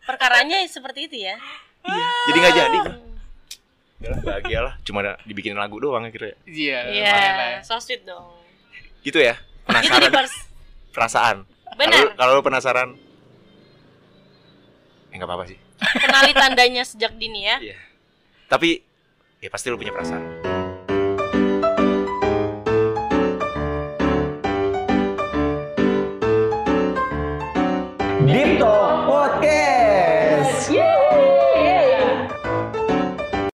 perkaranya 0.00 0.60
seperti 0.64 1.08
itu 1.08 1.16
ya 1.18 1.36
iya 1.82 2.08
jadi 2.28 2.38
nggak 2.38 2.54
jadi 2.54 2.78
bahagia 4.20 4.60
lah 4.60 4.74
cuma 4.84 5.00
dibikinin 5.24 5.56
lagu 5.56 5.80
doang 5.80 6.04
akhirnya 6.04 6.36
Iya. 6.44 6.78
Iya, 6.86 7.16
ya. 7.16 7.58
so 7.64 7.80
sweet 7.80 8.04
dong. 8.04 8.36
gitu 9.00 9.16
ya 9.16 9.32
Itu 9.32 9.40
di 9.64 9.64
penasaran 9.66 10.12
pers. 10.12 10.34
perasaan 10.92 11.36
Benar. 11.74 12.12
Kalau- 12.14 12.36
lu 12.36 12.44
penasaran 12.44 13.00
ya 15.08 15.14
nggak 15.14 15.24
apa-apa 15.24 15.44
sih 15.46 15.58
Kenali 15.74 16.32
tandanya 16.32 16.82
sejak 16.82 17.16
dini 17.16 17.44
ya. 17.44 17.56
Iya. 17.62 17.78
tapi 18.46 18.84
ya 19.40 19.48
pasti 19.48 19.72
lu 19.72 19.80
punya 19.80 19.90
perasaan 19.90 20.20
Podcast. 28.34 28.73